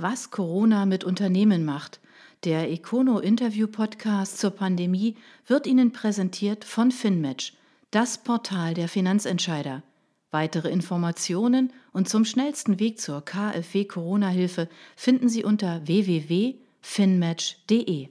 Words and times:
Was 0.00 0.30
Corona 0.30 0.86
mit 0.86 1.02
Unternehmen 1.02 1.64
macht. 1.64 1.98
Der 2.44 2.70
Econo 2.70 3.18
Interview 3.18 3.66
Podcast 3.66 4.38
zur 4.38 4.52
Pandemie 4.52 5.16
wird 5.48 5.66
Ihnen 5.66 5.90
präsentiert 5.90 6.64
von 6.64 6.92
FinMatch, 6.92 7.54
das 7.90 8.18
Portal 8.18 8.74
der 8.74 8.88
Finanzentscheider. 8.88 9.82
Weitere 10.30 10.70
Informationen 10.70 11.72
und 11.92 12.08
zum 12.08 12.24
schnellsten 12.24 12.78
Weg 12.78 13.00
zur 13.00 13.24
KfW 13.24 13.86
Corona 13.86 14.28
Hilfe 14.28 14.68
finden 14.94 15.28
Sie 15.28 15.42
unter 15.42 15.84
www.finmatch.de. 15.88 18.08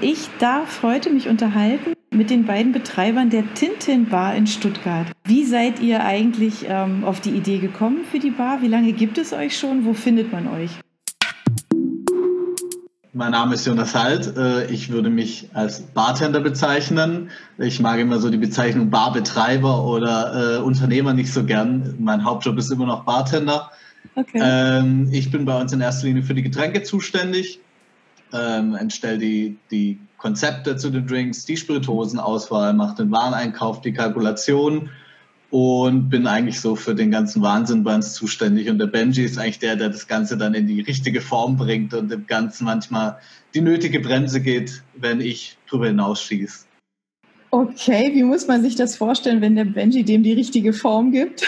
Ich 0.00 0.30
darf 0.38 0.82
heute 0.82 1.10
mich 1.10 1.28
unterhalten 1.28 1.92
mit 2.14 2.30
den 2.30 2.44
beiden 2.44 2.72
Betreibern 2.72 3.30
der 3.30 3.54
Tintin 3.54 4.08
Bar 4.08 4.34
in 4.34 4.46
Stuttgart. 4.46 5.06
Wie 5.24 5.44
seid 5.44 5.80
ihr 5.80 6.04
eigentlich 6.04 6.66
ähm, 6.68 7.04
auf 7.04 7.20
die 7.20 7.30
Idee 7.30 7.58
gekommen 7.58 8.04
für 8.10 8.18
die 8.18 8.30
Bar? 8.30 8.62
Wie 8.62 8.68
lange 8.68 8.92
gibt 8.92 9.18
es 9.18 9.32
euch 9.32 9.58
schon? 9.58 9.84
Wo 9.84 9.94
findet 9.94 10.32
man 10.32 10.46
euch? 10.48 10.70
Mein 13.14 13.32
Name 13.32 13.54
ist 13.54 13.66
Jonas 13.66 13.94
Halt. 13.94 14.36
Äh, 14.36 14.66
ich 14.70 14.90
würde 14.90 15.10
mich 15.10 15.48
als 15.52 15.82
Bartender 15.82 16.40
bezeichnen. 16.40 17.30
Ich 17.58 17.80
mag 17.80 17.98
immer 17.98 18.18
so 18.18 18.30
die 18.30 18.38
Bezeichnung 18.38 18.90
Barbetreiber 18.90 19.84
oder 19.84 20.56
äh, 20.56 20.62
Unternehmer 20.62 21.12
nicht 21.12 21.32
so 21.32 21.44
gern. 21.44 21.94
Mein 21.98 22.24
Hauptjob 22.24 22.56
ist 22.58 22.70
immer 22.70 22.86
noch 22.86 23.04
Bartender. 23.04 23.70
Okay. 24.14 24.40
Ähm, 24.42 25.08
ich 25.12 25.30
bin 25.30 25.44
bei 25.44 25.60
uns 25.60 25.72
in 25.72 25.80
erster 25.80 26.06
Linie 26.06 26.22
für 26.22 26.34
die 26.34 26.42
Getränke 26.42 26.82
zuständig 26.82 27.60
ähm, 28.32 28.74
entstelle 28.74 29.18
die, 29.18 29.56
die 29.70 29.98
Konzepte 30.18 30.76
zu 30.76 30.90
den 30.90 31.06
Drinks, 31.06 31.44
die 31.44 31.56
Spirituosenauswahl, 31.56 32.72
mache 32.74 32.96
den 32.96 33.10
Wareneinkauf, 33.10 33.80
die 33.80 33.92
Kalkulation 33.92 34.90
und 35.50 36.08
bin 36.08 36.26
eigentlich 36.26 36.60
so 36.60 36.76
für 36.76 36.94
den 36.94 37.10
ganzen 37.10 37.42
Wahnsinn 37.42 37.84
bei 37.84 37.94
uns 37.94 38.14
zuständig. 38.14 38.70
Und 38.70 38.78
der 38.78 38.86
Benji 38.86 39.24
ist 39.24 39.38
eigentlich 39.38 39.58
der, 39.58 39.76
der 39.76 39.90
das 39.90 40.08
Ganze 40.08 40.38
dann 40.38 40.54
in 40.54 40.66
die 40.66 40.80
richtige 40.80 41.20
Form 41.20 41.56
bringt 41.56 41.92
und 41.92 42.10
dem 42.10 42.26
Ganzen 42.26 42.64
manchmal 42.64 43.18
die 43.54 43.60
nötige 43.60 44.00
Bremse 44.00 44.40
geht, 44.40 44.82
wenn 44.94 45.20
ich 45.20 45.58
drüber 45.68 45.88
hinausschieße. 45.88 46.64
Okay, 47.54 48.12
wie 48.14 48.22
muss 48.22 48.46
man 48.48 48.62
sich 48.62 48.76
das 48.76 48.96
vorstellen, 48.96 49.42
wenn 49.42 49.56
der 49.56 49.66
Benji 49.66 50.04
dem 50.04 50.22
die 50.22 50.32
richtige 50.32 50.72
Form 50.72 51.12
gibt? 51.12 51.46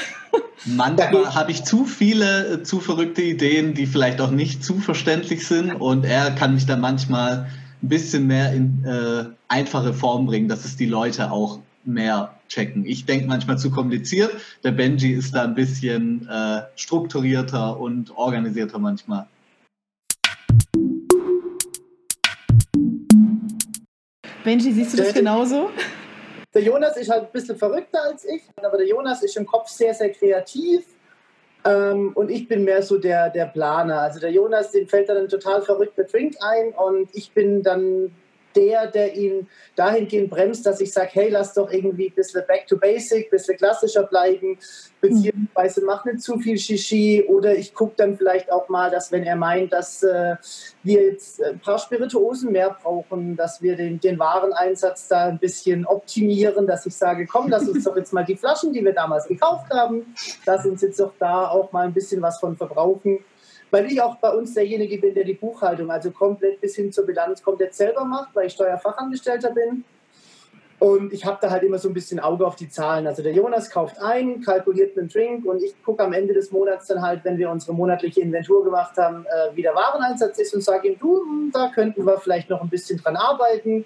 Manchmal 0.66 1.34
habe 1.34 1.50
ich 1.50 1.64
zu 1.64 1.86
viele, 1.86 2.46
äh, 2.46 2.62
zu 2.62 2.80
verrückte 2.80 3.22
Ideen, 3.22 3.72
die 3.72 3.86
vielleicht 3.86 4.20
auch 4.20 4.30
nicht 4.30 4.62
zu 4.62 4.80
verständlich 4.80 5.48
sind 5.48 5.72
und 5.72 6.04
er 6.04 6.30
kann 6.32 6.52
mich 6.52 6.66
dann 6.66 6.82
manchmal 6.82 7.48
ein 7.82 7.88
bisschen 7.88 8.26
mehr 8.26 8.52
in 8.52 8.84
äh, 8.84 9.24
einfache 9.48 9.94
Form 9.94 10.26
bringen, 10.26 10.46
dass 10.46 10.66
es 10.66 10.76
die 10.76 10.84
Leute 10.84 11.30
auch 11.30 11.60
mehr 11.86 12.34
checken. 12.50 12.84
Ich 12.84 13.06
denke 13.06 13.26
manchmal 13.26 13.56
zu 13.56 13.70
kompliziert, 13.70 14.30
der 14.62 14.72
Benji 14.72 15.12
ist 15.12 15.34
da 15.34 15.44
ein 15.44 15.54
bisschen 15.54 16.28
äh, 16.28 16.64
strukturierter 16.76 17.80
und 17.80 18.14
organisierter 18.14 18.78
manchmal. 18.78 19.26
Benji, 24.44 24.72
siehst 24.72 24.92
du 24.92 24.98
das 24.98 25.14
genauso? 25.14 25.70
Der 26.52 26.62
Jonas 26.62 26.96
ist 26.98 27.10
halt 27.10 27.24
ein 27.24 27.32
bisschen 27.32 27.56
verrückter 27.56 28.02
als 28.04 28.24
ich, 28.24 28.42
aber 28.62 28.76
der 28.76 28.86
Jonas 28.86 29.22
ist 29.22 29.36
im 29.36 29.46
Kopf 29.46 29.68
sehr, 29.68 29.94
sehr 29.94 30.12
kreativ. 30.12 30.84
Ähm, 31.64 32.12
und 32.14 32.30
ich 32.30 32.46
bin 32.46 32.62
mehr 32.62 32.82
so 32.82 32.98
der, 32.98 33.30
der 33.30 33.46
Planer. 33.46 34.02
Also 34.02 34.20
der 34.20 34.30
Jonas, 34.30 34.70
dem 34.70 34.86
fällt 34.86 35.08
dann 35.08 35.16
ein 35.16 35.28
total 35.28 35.62
verrückter 35.62 36.04
Drink 36.04 36.36
ein 36.40 36.72
und 36.72 37.08
ich 37.14 37.32
bin 37.32 37.62
dann 37.62 38.14
der, 38.56 38.86
der 38.86 39.14
ihn 39.14 39.48
dahingehend 39.76 40.30
bremst, 40.30 40.64
dass 40.66 40.80
ich 40.80 40.92
sage, 40.92 41.10
hey, 41.12 41.28
lass 41.28 41.54
doch 41.54 41.70
irgendwie 41.70 42.08
ein 42.08 42.14
bisschen 42.14 42.42
back 42.46 42.66
to 42.66 42.76
basic, 42.76 43.26
ein 43.26 43.30
bisschen 43.30 43.56
klassischer 43.56 44.04
bleiben, 44.04 44.58
beziehungsweise 45.00 45.84
mach 45.84 46.04
nicht 46.04 46.22
zu 46.22 46.38
viel 46.38 46.58
Shishi. 46.58 47.24
Oder 47.28 47.54
ich 47.56 47.74
gucke 47.74 47.94
dann 47.96 48.16
vielleicht 48.16 48.50
auch 48.50 48.68
mal, 48.68 48.90
dass 48.90 49.12
wenn 49.12 49.24
er 49.24 49.36
meint, 49.36 49.72
dass 49.72 50.02
äh, 50.02 50.36
wir 50.82 51.02
jetzt 51.02 51.42
ein 51.42 51.60
paar 51.60 51.78
Spirituosen 51.78 52.52
mehr 52.52 52.76
brauchen, 52.82 53.36
dass 53.36 53.60
wir 53.60 53.76
den, 53.76 54.00
den 54.00 54.18
Wareneinsatz 54.18 55.08
da 55.08 55.26
ein 55.26 55.38
bisschen 55.38 55.86
optimieren, 55.86 56.66
dass 56.66 56.86
ich 56.86 56.94
sage, 56.94 57.26
komm, 57.26 57.48
lass 57.48 57.68
uns 57.68 57.84
doch 57.84 57.96
jetzt 57.96 58.12
mal 58.12 58.24
die 58.24 58.36
Flaschen, 58.36 58.72
die 58.72 58.84
wir 58.84 58.94
damals 58.94 59.26
gekauft 59.26 59.70
haben, 59.72 60.14
lass 60.46 60.64
uns 60.64 60.82
jetzt 60.82 61.00
doch 61.00 61.12
da 61.18 61.48
auch 61.48 61.72
mal 61.72 61.86
ein 61.86 61.94
bisschen 61.94 62.22
was 62.22 62.38
von 62.38 62.56
verbrauchen 62.56 63.24
weil 63.74 63.90
ich 63.90 64.00
auch 64.00 64.14
bei 64.18 64.30
uns 64.30 64.54
derjenige 64.54 64.98
bin, 64.98 65.14
der 65.14 65.24
die 65.24 65.34
Buchhaltung, 65.34 65.90
also 65.90 66.12
komplett 66.12 66.60
bis 66.60 66.76
hin 66.76 66.92
zur 66.92 67.06
Bilanz 67.06 67.42
komplett 67.42 67.74
selber 67.74 68.04
macht, 68.04 68.28
weil 68.32 68.46
ich 68.46 68.52
Steuerfachangestellter 68.52 69.50
bin. 69.50 69.82
Und 70.78 71.12
ich 71.12 71.24
habe 71.24 71.38
da 71.40 71.50
halt 71.50 71.64
immer 71.64 71.78
so 71.78 71.88
ein 71.88 71.94
bisschen 71.94 72.20
Auge 72.20 72.46
auf 72.46 72.54
die 72.54 72.68
Zahlen. 72.68 73.08
Also 73.08 73.24
der 73.24 73.32
Jonas 73.32 73.70
kauft 73.70 74.00
ein, 74.00 74.42
kalkuliert 74.42 74.96
einen 74.96 75.08
Drink 75.08 75.44
und 75.44 75.60
ich 75.60 75.74
gucke 75.82 76.04
am 76.04 76.12
Ende 76.12 76.34
des 76.34 76.52
Monats 76.52 76.86
dann 76.86 77.02
halt, 77.02 77.24
wenn 77.24 77.36
wir 77.36 77.50
unsere 77.50 77.74
monatliche 77.74 78.20
Inventur 78.20 78.62
gemacht 78.62 78.96
haben, 78.96 79.26
äh, 79.26 79.56
wie 79.56 79.62
der 79.62 79.74
Wareneinsatz 79.74 80.38
ist 80.38 80.54
und 80.54 80.62
sage 80.62 80.90
ihm, 80.90 80.98
du, 81.00 81.22
hm, 81.22 81.50
da 81.52 81.72
könnten 81.74 82.06
wir 82.06 82.18
vielleicht 82.18 82.50
noch 82.50 82.62
ein 82.62 82.68
bisschen 82.68 83.00
dran 83.00 83.16
arbeiten. 83.16 83.84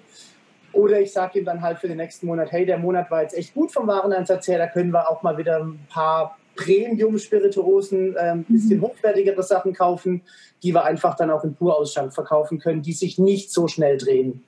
Oder 0.71 1.01
ich 1.01 1.11
sage 1.11 1.39
ihm 1.39 1.45
dann 1.45 1.63
halt 1.63 1.79
für 1.79 1.87
den 1.87 1.97
nächsten 1.97 2.27
Monat, 2.27 2.51
hey, 2.51 2.63
der 2.63 2.77
Monat 2.77 3.09
war 3.09 3.23
jetzt 3.23 3.35
echt 3.35 3.55
gut 3.55 3.71
vom 3.71 3.87
Wareneinsatz 3.87 4.47
her, 4.49 4.59
da 4.59 4.67
können 4.67 4.91
wir 4.91 5.09
auch 5.09 5.23
mal 5.23 5.35
wieder 5.35 5.63
ein 5.63 5.79
paar 5.91 6.37
Premium-Spirituosen, 6.59 8.15
äh, 8.15 8.31
ein 8.31 8.43
bisschen 8.43 8.79
mhm. 8.79 8.83
hochwertigere 8.83 9.43
Sachen 9.43 9.73
kaufen, 9.73 10.23
die 10.61 10.73
wir 10.73 10.83
einfach 10.83 11.15
dann 11.15 11.31
auch 11.31 11.43
in 11.45 11.55
Purausschank 11.55 12.13
verkaufen 12.13 12.59
können, 12.59 12.81
die 12.81 12.91
sich 12.91 13.17
nicht 13.17 13.51
so 13.51 13.67
schnell 13.67 13.97
drehen. 13.97 14.43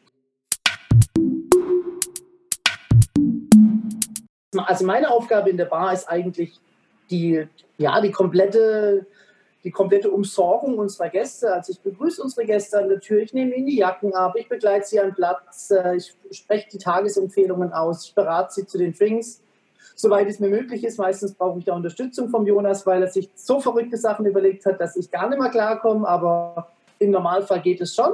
Also 4.58 4.86
meine 4.86 5.10
Aufgabe 5.10 5.50
in 5.50 5.58
der 5.58 5.66
Bar 5.66 5.94
ist 5.94 6.10
eigentlich 6.10 6.60
die, 7.10 7.48
ja, 7.78 8.02
die 8.02 8.12
komplette 8.12 9.06
die 9.64 9.70
komplette 9.70 10.10
Umsorgung 10.10 10.80
unserer 10.80 11.10
Gäste. 11.10 11.54
Also 11.54 11.72
ich 11.72 11.80
begrüße 11.82 12.24
unsere 12.24 12.48
Gäste 12.48 12.80
an 12.80 12.90
der 12.90 13.00
Tür, 13.00 13.22
ich 13.22 13.32
nehme 13.32 13.54
ihnen 13.54 13.68
die 13.68 13.78
Jacken 13.78 14.12
ab, 14.16 14.34
ich 14.36 14.50
begleite 14.50 14.88
sie 14.88 15.00
an 15.00 15.14
Platz, 15.14 15.70
äh, 15.70 15.98
ich 15.98 16.16
spreche 16.32 16.68
die 16.72 16.80
Tagesempfehlungen 16.80 17.72
aus, 17.72 18.06
ich 18.06 18.16
berate 18.16 18.54
sie 18.54 18.66
zu 18.66 18.80
den 18.80 18.92
Drinks 18.92 19.44
soweit 19.96 20.28
es 20.28 20.40
mir 20.40 20.50
möglich 20.50 20.84
ist. 20.84 20.98
Meistens 20.98 21.34
brauche 21.34 21.60
ich 21.60 21.66
da 21.66 21.76
Unterstützung 21.76 22.30
vom 22.30 22.46
Jonas, 22.46 22.86
weil 22.86 23.02
er 23.02 23.10
sich 23.10 23.30
so 23.36 23.60
verrückte 23.60 23.98
Sachen 23.98 24.26
überlegt 24.26 24.66
hat, 24.66 24.80
dass 24.80 24.96
ich 24.96 25.12
gar 25.12 25.30
nicht 25.30 25.40
mehr 25.40 25.50
klarkomme. 25.50 26.08
Aber 26.08 26.70
im 27.00 27.12
Normalfall 27.12 27.62
geht 27.62 27.82
es 27.82 27.96
schon. 27.96 28.14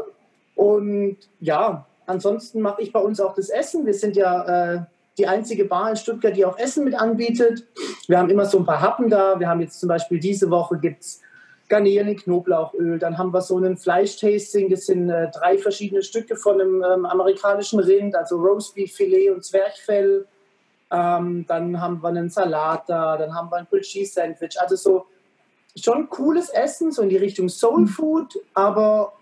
Und 0.55 1.17
ja, 1.39 1.85
ansonsten 2.05 2.61
mache 2.61 2.81
ich 2.81 2.91
bei 2.91 2.99
uns 2.99 3.19
auch 3.19 3.35
das 3.35 3.49
Essen. 3.49 3.85
Wir 3.85 3.93
sind 3.93 4.15
ja 4.15 4.73
äh, 4.73 4.79
die 5.17 5.27
einzige 5.27 5.65
Bar 5.65 5.91
in 5.91 5.95
Stuttgart, 5.95 6.35
die 6.35 6.45
auch 6.45 6.57
Essen 6.57 6.83
mit 6.83 6.95
anbietet. 6.95 7.65
Wir 8.07 8.17
haben 8.17 8.29
immer 8.29 8.45
so 8.45 8.59
ein 8.59 8.65
paar 8.65 8.81
Happen 8.81 9.09
da. 9.09 9.39
Wir 9.39 9.49
haben 9.49 9.61
jetzt 9.61 9.79
zum 9.79 9.89
Beispiel 9.89 10.19
diese 10.19 10.49
Woche 10.49 10.77
gibt's 10.77 11.21
Garnelen 11.69 12.07
in 12.07 12.17
Knoblauchöl. 12.17 12.99
Dann 12.99 13.17
haben 13.17 13.33
wir 13.33 13.41
so 13.41 13.57
einen 13.57 13.77
Fleischtasting. 13.77 14.69
Das 14.69 14.85
sind 14.85 15.09
äh, 15.09 15.29
drei 15.31 15.57
verschiedene 15.57 16.01
Stücke 16.01 16.35
von 16.35 16.61
einem 16.61 16.83
ähm, 16.83 17.05
amerikanischen 17.05 17.79
Rind, 17.79 18.15
also 18.15 18.38
Roastbeef, 18.38 18.94
Filet 18.94 19.31
und 19.31 19.44
Zwerchfell. 19.44 20.25
Ähm, 20.90 21.46
dann 21.48 21.81
haben 21.81 22.02
wir 22.02 22.09
einen 22.09 22.30
Salat 22.30 22.84
da, 22.88 23.18
dann 23.18 23.36
haben 23.36 23.50
wir 23.52 23.58
ein 23.58 23.68
Grilled 23.70 23.86
Cheese 23.86 24.14
Sandwich. 24.14 24.59
Also 24.59 24.75
so 24.75 25.06
schon 25.75 26.09
cooles 26.09 26.50
Essen, 26.50 26.92
so 26.92 27.02
in 27.02 27.09
die 27.09 27.18
Richtung 27.18 27.50
Soul 27.50 27.81
mhm. 27.81 27.88
Food, 27.88 28.40
aber 28.53 29.14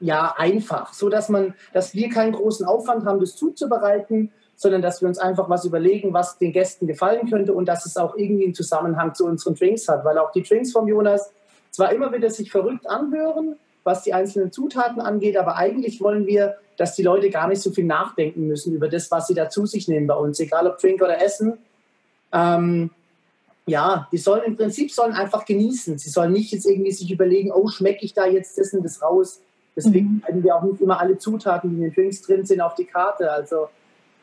ja, 0.00 0.34
einfach, 0.36 0.94
so 0.94 1.08
dass 1.08 1.28
man, 1.28 1.54
dass 1.72 1.94
wir 1.94 2.08
keinen 2.08 2.32
großen 2.32 2.66
Aufwand 2.66 3.04
haben, 3.04 3.20
das 3.20 3.36
zuzubereiten, 3.36 4.32
sondern 4.56 4.82
dass 4.82 5.00
wir 5.00 5.08
uns 5.08 5.18
einfach 5.18 5.48
was 5.48 5.64
überlegen, 5.64 6.12
was 6.12 6.38
den 6.38 6.52
Gästen 6.52 6.86
gefallen 6.86 7.28
könnte 7.28 7.52
und 7.52 7.66
dass 7.66 7.86
es 7.86 7.96
auch 7.96 8.16
irgendwie 8.16 8.44
einen 8.44 8.54
Zusammenhang 8.54 9.14
zu 9.14 9.26
unseren 9.26 9.54
Drinks 9.54 9.88
hat, 9.88 10.04
weil 10.04 10.18
auch 10.18 10.32
die 10.32 10.42
Drinks 10.42 10.72
vom 10.72 10.88
Jonas 10.88 11.32
zwar 11.70 11.92
immer 11.92 12.12
wieder 12.12 12.30
sich 12.30 12.50
verrückt 12.50 12.88
anhören, 12.88 13.56
was 13.84 14.02
die 14.02 14.14
einzelnen 14.14 14.52
Zutaten 14.52 15.00
angeht, 15.00 15.36
aber 15.36 15.56
eigentlich 15.56 16.00
wollen 16.00 16.26
wir 16.26 16.56
dass 16.80 16.94
die 16.94 17.02
Leute 17.02 17.28
gar 17.28 17.46
nicht 17.46 17.60
so 17.60 17.70
viel 17.72 17.84
nachdenken 17.84 18.46
müssen 18.46 18.74
über 18.74 18.88
das, 18.88 19.10
was 19.10 19.26
sie 19.26 19.34
da 19.34 19.50
zu 19.50 19.66
sich 19.66 19.86
nehmen 19.86 20.06
bei 20.06 20.14
uns, 20.14 20.40
egal 20.40 20.66
ob 20.66 20.78
Drink 20.78 21.02
oder 21.02 21.22
Essen. 21.22 21.58
Ähm, 22.32 22.90
ja, 23.66 24.08
die 24.10 24.16
sollen 24.16 24.44
im 24.44 24.56
Prinzip 24.56 24.90
sollen 24.90 25.12
einfach 25.12 25.44
genießen. 25.44 25.98
Sie 25.98 26.08
sollen 26.08 26.32
nicht 26.32 26.52
jetzt 26.52 26.64
irgendwie 26.64 26.90
sich 26.90 27.10
überlegen, 27.10 27.52
oh, 27.52 27.68
schmecke 27.68 28.02
ich 28.06 28.14
da 28.14 28.24
jetzt 28.24 28.56
das 28.56 28.72
und 28.72 28.82
das 28.82 29.02
raus. 29.02 29.42
Deswegen 29.76 30.22
mhm. 30.26 30.42
wir 30.42 30.56
auch 30.56 30.62
nicht 30.62 30.80
immer 30.80 30.98
alle 30.98 31.18
Zutaten, 31.18 31.68
die 31.68 31.76
in 31.76 31.82
den 31.82 31.92
Drinks 31.92 32.22
drin 32.22 32.46
sind, 32.46 32.62
auf 32.62 32.74
die 32.74 32.86
Karte. 32.86 33.30
Also 33.30 33.68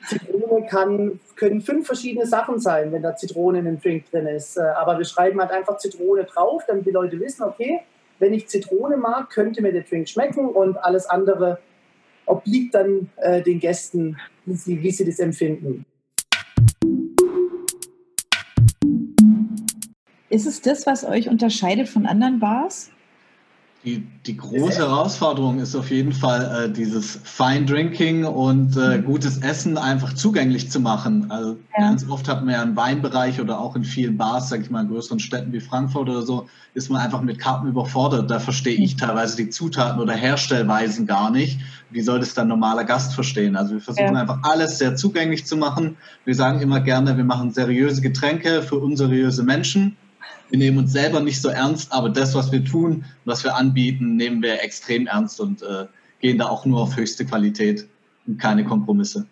Zitrone 0.08 0.66
kann, 0.66 1.20
können 1.36 1.62
fünf 1.62 1.86
verschiedene 1.86 2.26
Sachen 2.26 2.60
sein, 2.60 2.92
wenn 2.92 3.04
da 3.04 3.16
Zitrone 3.16 3.60
in 3.60 3.68
einem 3.68 3.80
Drink 3.80 4.10
drin 4.10 4.26
ist. 4.26 4.58
Äh, 4.58 4.62
aber 4.62 4.98
wir 4.98 5.06
schreiben 5.06 5.40
halt 5.40 5.52
einfach 5.52 5.78
Zitrone 5.78 6.24
drauf, 6.24 6.64
damit 6.68 6.88
die 6.88 6.92
Leute 6.92 7.20
wissen, 7.20 7.44
okay, 7.44 7.82
wenn 8.20 8.34
ich 8.34 8.48
Zitrone 8.48 8.98
mag, 8.98 9.30
könnte 9.30 9.62
mir 9.62 9.72
der 9.72 9.84
Drink 9.84 10.10
schmecken 10.10 10.50
und 10.50 10.78
alles 10.78 11.06
andere 11.06 11.60
obliegt 12.26 12.76
dann 12.76 13.10
äh, 13.18 13.42
den 13.42 13.60
Gästen, 13.60 14.18
wie 14.46 14.56
sie, 14.56 14.84
wie 14.84 14.92
sie 14.92 15.06
das 15.06 15.20
empfinden. 15.20 15.86
Ist 20.30 20.46
es 20.46 20.62
das, 20.62 20.86
was 20.86 21.06
euch 21.06 21.30
unterscheidet 21.30 21.88
von 21.88 22.06
anderen 22.06 22.40
Bars? 22.40 22.92
Die, 23.88 24.06
die 24.26 24.36
große 24.36 24.80
Herausforderung 24.80 25.60
ist 25.60 25.74
auf 25.74 25.92
jeden 25.92 26.12
Fall 26.12 26.66
äh, 26.66 26.70
dieses 26.70 27.22
Fine 27.24 27.66
Drinking 27.66 28.26
und 28.26 28.76
äh, 28.76 28.98
mhm. 28.98 29.06
gutes 29.06 29.38
Essen 29.38 29.78
einfach 29.78 30.12
zugänglich 30.12 30.70
zu 30.70 30.82
machen. 30.82 31.32
Also 31.32 31.52
ja. 31.78 31.88
ganz 31.88 32.06
oft 32.10 32.28
hat 32.28 32.44
man 32.44 32.54
ja 32.54 32.62
einen 32.62 32.76
Weinbereich 32.76 33.40
oder 33.40 33.58
auch 33.62 33.78
in 33.78 33.86
vielen 33.86 34.18
Bars, 34.18 34.50
sag 34.50 34.60
ich 34.60 34.70
mal, 34.70 34.82
in 34.82 34.90
größeren 34.90 35.22
Städten 35.22 35.54
wie 35.54 35.62
Frankfurt 35.62 36.10
oder 36.10 36.22
so, 36.24 36.50
ist 36.74 36.90
man 36.90 37.00
einfach 37.00 37.22
mit 37.22 37.40
Karten 37.40 37.66
überfordert. 37.66 38.30
Da 38.30 38.40
verstehe 38.40 38.76
ich 38.76 38.96
mhm. 38.96 39.00
teilweise 39.00 39.38
die 39.38 39.50
Zutaten 39.50 40.02
oder 40.02 40.16
Herstellweisen 40.16 41.08
gar 41.08 41.32
nicht. 41.32 41.62
Wie 41.90 42.02
soll 42.02 42.20
das 42.20 42.34
dann 42.34 42.50
normaler 42.50 42.84
Gast 42.84 43.14
verstehen? 43.14 43.56
Also 43.56 43.76
wir 43.76 43.80
versuchen 43.80 44.16
ja. 44.16 44.20
einfach 44.20 44.40
alles 44.44 44.80
sehr 44.80 44.98
zugänglich 44.98 45.46
zu 45.46 45.56
machen. 45.56 45.96
Wir 46.26 46.36
sagen 46.36 46.60
immer 46.60 46.82
gerne, 46.82 47.16
wir 47.16 47.24
machen 47.24 47.54
seriöse 47.54 48.02
Getränke 48.02 48.64
für 48.64 48.76
unseriöse 48.80 49.44
Menschen 49.44 49.96
wir 50.50 50.60
nehmen 50.60 50.78
uns 50.78 50.92
selber 50.92 51.20
nicht 51.20 51.42
so 51.42 51.50
ernst, 51.50 51.92
aber 51.92 52.10
das, 52.10 52.36
was 52.36 52.52
wir 52.52 52.64
tun, 52.64 53.06
was 53.26 53.44
wir 53.44 53.56
anbieten, 53.56 54.16
nehmen 54.16 54.42
wir 54.42 54.64
extrem 54.64 55.08
ernst 55.08 55.40
und 55.40 55.62
äh, 55.62 55.86
gehen 56.20 56.38
da 56.38 56.48
auch 56.48 56.66
nur 56.66 56.82
auf 56.82 56.96
höchste 56.96 57.26
Qualität 57.26 57.88
und 58.26 58.40
keine 58.40 58.64
Kompromisse. 58.64 59.26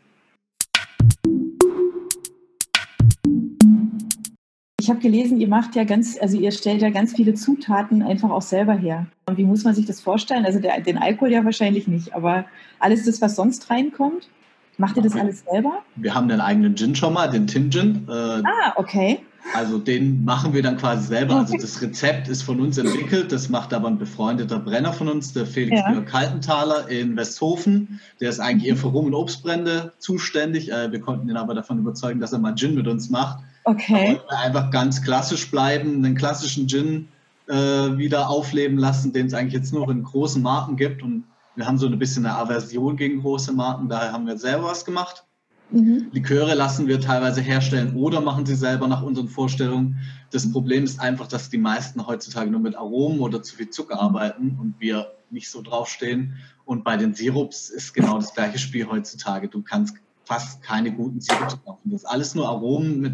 Ich 4.80 4.90
habe 4.92 5.00
gelesen, 5.00 5.42
ihr 5.42 5.48
macht 5.48 5.76
ja 5.76 5.84
ganz, 5.84 6.16
also 6.22 6.38
ihr 6.38 6.52
stellt 6.52 6.84
ja 6.84 6.92
ganz 6.92 7.14
viele 7.16 7.34
Zutaten 7.34 8.04
einfach 8.04 8.30
auch 8.30 8.44
selber 8.44 8.74
her. 8.74 9.08
Und 9.26 9.38
wie 9.40 9.44
muss 9.44 9.64
man 9.64 9.74
sich 9.74 9.88
das 9.88 10.00
vorstellen? 10.00 10.46
Also 10.46 10.60
der, 10.60 10.80
den 10.80 11.00
Alkohol 11.00 11.32
ja 11.32 11.44
wahrscheinlich 11.44 11.88
nicht, 11.88 12.14
aber 12.14 12.46
alles 12.80 13.06
das, 13.06 13.20
was 13.20 13.36
sonst 13.36 13.72
reinkommt, 13.72 14.30
macht 14.78 14.96
ihr 14.98 15.02
das 15.02 15.16
alles 15.16 15.44
selber? 15.50 15.82
Wir 15.96 16.14
haben 16.14 16.28
den 16.28 16.40
eigenen 16.40 16.76
Gin 16.76 16.94
schon 16.94 17.14
mal, 17.14 17.28
den 17.30 17.48
Tin 17.48 17.72
Gin. 17.72 18.06
Äh, 18.08 18.12
ah, 18.12 18.74
okay. 18.76 19.22
Also 19.54 19.78
den 19.78 20.26
machen 20.26 20.54
wir 20.54 20.64
dann 20.64 20.78
quasi 20.78 21.08
selber. 21.08 21.36
Also 21.36 21.56
das 21.58 21.82
Rezept 21.82 22.28
ist 22.28 22.42
von 22.42 22.60
uns 22.60 22.78
entwickelt, 22.78 23.32
das 23.32 23.50
macht 23.50 23.74
aber 23.74 23.88
ein 23.88 23.98
befreundeter 23.98 24.60
Brenner 24.60 24.92
von 24.92 25.08
uns, 25.08 25.34
der 25.34 25.46
Felix 25.46 25.80
ja. 25.80 26.02
Kaltenthaler 26.02 26.90
in 26.90 27.16
Westhofen. 27.16 28.00
Der 28.20 28.30
ist 28.30 28.40
eigentlich 28.40 28.70
eher 28.70 28.78
für 28.78 28.88
Rum- 28.88 29.06
und 29.06 29.14
Obstbrände 29.14 29.94
zuständig. 30.00 30.72
Äh, 30.72 30.92
wir 30.92 31.00
konnten 31.00 31.30
ihn 31.30 31.38
aber 31.38 31.54
davon 31.54 31.80
überzeugen, 31.80 32.20
dass 32.20 32.34
er 32.34 32.40
mal 32.40 32.56
Gin 32.56 32.76
mit 32.76 32.88
uns 32.88 33.10
macht. 33.10 33.40
Okay. 33.66 34.20
wir 34.28 34.40
einfach 34.40 34.72
ganz 34.72 35.02
klassisch 35.02 35.50
bleiben, 35.50 36.04
den 36.04 36.16
klassischen 36.16 36.68
Gin 36.68 37.08
äh, 37.48 37.54
wieder 37.54 38.30
aufleben 38.30 38.78
lassen, 38.78 39.14
den 39.14 39.28
es 39.28 39.34
eigentlich 39.34 39.54
jetzt 39.54 39.74
nur 39.74 39.90
in 39.90 40.04
großen 40.04 40.42
Marken 40.42 40.76
gibt. 40.76 41.02
Und 41.04 41.24
wir 41.56 41.66
haben 41.66 41.78
so 41.78 41.88
ein 41.88 41.98
bisschen 41.98 42.26
eine 42.26 42.36
Aversion 42.36 42.98
gegen 42.98 43.22
große 43.22 43.54
Marken, 43.54 43.90
daher 43.90 44.12
haben 44.12 44.28
wir 44.28 44.38
selber 44.38 44.66
was 44.66 44.86
gemacht. 44.86 45.24
Mhm. 45.72 46.08
Liköre 46.12 46.54
lassen 46.54 46.88
wir 46.88 47.02
teilweise 47.02 47.42
herstellen 47.42 47.96
oder 47.96 48.22
machen 48.22 48.46
sie 48.46 48.56
selber 48.56 48.88
nach 48.88 49.02
unseren 49.02 49.28
Vorstellungen. 49.28 49.98
Das 50.32 50.52
Problem 50.52 50.84
ist 50.84 51.00
einfach, 51.00 51.28
dass 51.28 51.50
die 51.50 51.58
meisten 51.58 52.06
heutzutage 52.06 52.52
nur 52.52 52.60
mit 52.60 52.76
Aromen 52.76 53.20
oder 53.20 53.42
zu 53.42 53.56
viel 53.56 53.70
Zucker 53.70 54.00
arbeiten 54.00 54.58
und 54.62 54.76
wir 54.80 55.12
nicht 55.32 55.50
so 55.50 55.62
draufstehen. 55.62 56.36
Und 56.66 56.84
bei 56.84 56.98
den 56.98 57.14
Sirups 57.14 57.70
ist 57.70 57.94
genau 57.94 58.18
das 58.18 58.34
gleiche 58.34 58.60
Spiel 58.60 58.88
heutzutage. 58.88 59.48
Du 59.48 59.62
kannst 59.62 59.98
fast 60.24 60.62
keine 60.62 60.92
guten 60.92 61.20
Sirups 61.20 61.58
kaufen. 61.64 61.92
Das 61.92 62.02
ist 62.02 62.10
alles 62.10 62.36
nur 62.36 62.48
Aromen 62.48 63.00
mit 63.00 63.14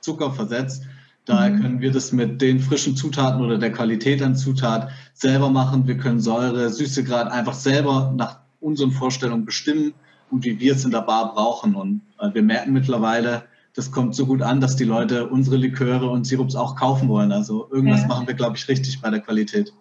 Zucker 0.00 0.32
versetzt. 0.32 0.84
Daher 1.24 1.50
mhm. 1.50 1.60
können 1.60 1.80
wir 1.80 1.92
das 1.92 2.10
mit 2.10 2.42
den 2.42 2.58
frischen 2.58 2.96
Zutaten 2.96 3.40
oder 3.42 3.58
der 3.58 3.72
Qualität 3.72 4.22
an 4.22 4.34
Zutat 4.34 4.90
selber 5.14 5.50
machen. 5.50 5.86
Wir 5.86 5.96
können 5.96 6.20
Säure, 6.20 6.70
Süßegrad 6.70 7.30
einfach 7.30 7.54
selber 7.54 8.12
nach 8.16 8.40
unseren 8.60 8.90
Vorstellungen 8.90 9.44
bestimmen 9.44 9.94
und 10.32 10.44
wie 10.44 10.58
wir 10.58 10.72
es 10.72 10.84
in 10.84 10.90
der 10.90 11.02
Bar 11.02 11.34
brauchen. 11.34 11.74
Und 11.74 12.00
äh, 12.18 12.32
wir 12.32 12.42
merken 12.42 12.72
mittlerweile, 12.72 13.44
das 13.74 13.90
kommt 13.92 14.14
so 14.14 14.26
gut 14.26 14.42
an, 14.42 14.60
dass 14.60 14.76
die 14.76 14.84
Leute 14.84 15.28
unsere 15.28 15.56
Liköre 15.56 16.08
und 16.10 16.26
Sirups 16.26 16.56
auch 16.56 16.76
kaufen 16.76 17.08
wollen. 17.08 17.32
Also 17.32 17.68
irgendwas 17.70 18.02
ja. 18.02 18.08
machen 18.08 18.26
wir, 18.26 18.34
glaube 18.34 18.56
ich, 18.56 18.68
richtig 18.68 19.00
bei 19.00 19.10
der 19.10 19.20
Qualität. 19.20 19.72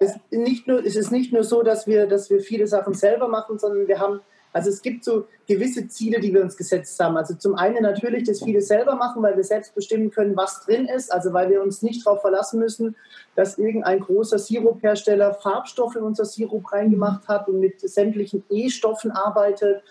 Es, 0.00 0.14
nicht 0.30 0.66
nur, 0.66 0.84
es 0.84 0.96
ist 0.96 1.12
nicht 1.12 1.32
nur 1.32 1.44
so, 1.44 1.62
dass 1.62 1.86
wir, 1.86 2.06
dass 2.06 2.30
wir 2.30 2.40
viele 2.40 2.66
Sachen 2.66 2.94
selber 2.94 3.28
machen, 3.28 3.58
sondern 3.58 3.86
wir 3.86 3.98
haben 3.98 4.20
also 4.52 4.68
es 4.70 4.82
gibt 4.82 5.04
so 5.04 5.26
gewisse 5.46 5.86
Ziele, 5.88 6.20
die 6.20 6.34
wir 6.34 6.42
uns 6.42 6.56
gesetzt 6.56 6.98
haben. 6.98 7.16
Also 7.16 7.34
zum 7.34 7.54
einen 7.54 7.82
natürlich, 7.82 8.24
dass 8.24 8.42
viele 8.42 8.60
selber 8.60 8.96
machen, 8.96 9.22
weil 9.22 9.36
wir 9.36 9.44
selbst 9.44 9.74
bestimmen 9.74 10.10
können, 10.10 10.36
was 10.36 10.64
drin 10.64 10.86
ist. 10.86 11.12
Also 11.12 11.32
weil 11.32 11.50
wir 11.50 11.62
uns 11.62 11.82
nicht 11.82 12.04
darauf 12.04 12.20
verlassen 12.20 12.58
müssen, 12.58 12.96
dass 13.36 13.58
irgendein 13.58 14.00
großer 14.00 14.38
Siruphersteller 14.38 15.34
Farbstoffe 15.34 15.96
in 15.96 16.02
unser 16.02 16.24
Sirup 16.24 16.72
reingemacht 16.72 17.28
hat 17.28 17.48
und 17.48 17.60
mit 17.60 17.80
sämtlichen 17.80 18.42
E-Stoffen 18.50 19.12
arbeitet. 19.12 19.82